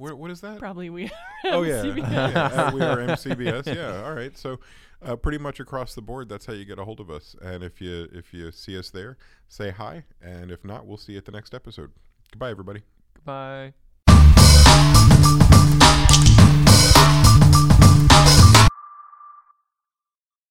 where, 0.00 0.16
what 0.16 0.30
is 0.30 0.40
that? 0.40 0.58
Probably 0.58 0.90
we. 0.90 1.10
Oh 1.44 1.62
yeah, 1.62 1.82
yeah 1.84 2.72
we 2.72 2.80
are 2.82 2.96
MCBS. 2.98 3.74
Yeah, 3.74 4.02
all 4.04 4.14
right. 4.14 4.36
So, 4.36 4.58
uh, 5.02 5.16
pretty 5.16 5.38
much 5.38 5.60
across 5.60 5.94
the 5.94 6.02
board, 6.02 6.28
that's 6.28 6.46
how 6.46 6.52
you 6.52 6.64
get 6.64 6.78
a 6.78 6.84
hold 6.84 7.00
of 7.00 7.10
us. 7.10 7.36
And 7.40 7.62
if 7.62 7.80
you 7.80 8.08
if 8.12 8.34
you 8.34 8.50
see 8.52 8.78
us 8.78 8.90
there, 8.90 9.16
say 9.48 9.70
hi. 9.70 10.04
And 10.20 10.50
if 10.50 10.64
not, 10.64 10.86
we'll 10.86 10.98
see 10.98 11.12
you 11.12 11.18
at 11.18 11.24
the 11.24 11.32
next 11.32 11.54
episode. 11.54 11.92
Goodbye, 12.30 12.50
everybody. 12.50 12.82
Goodbye. 13.14 13.74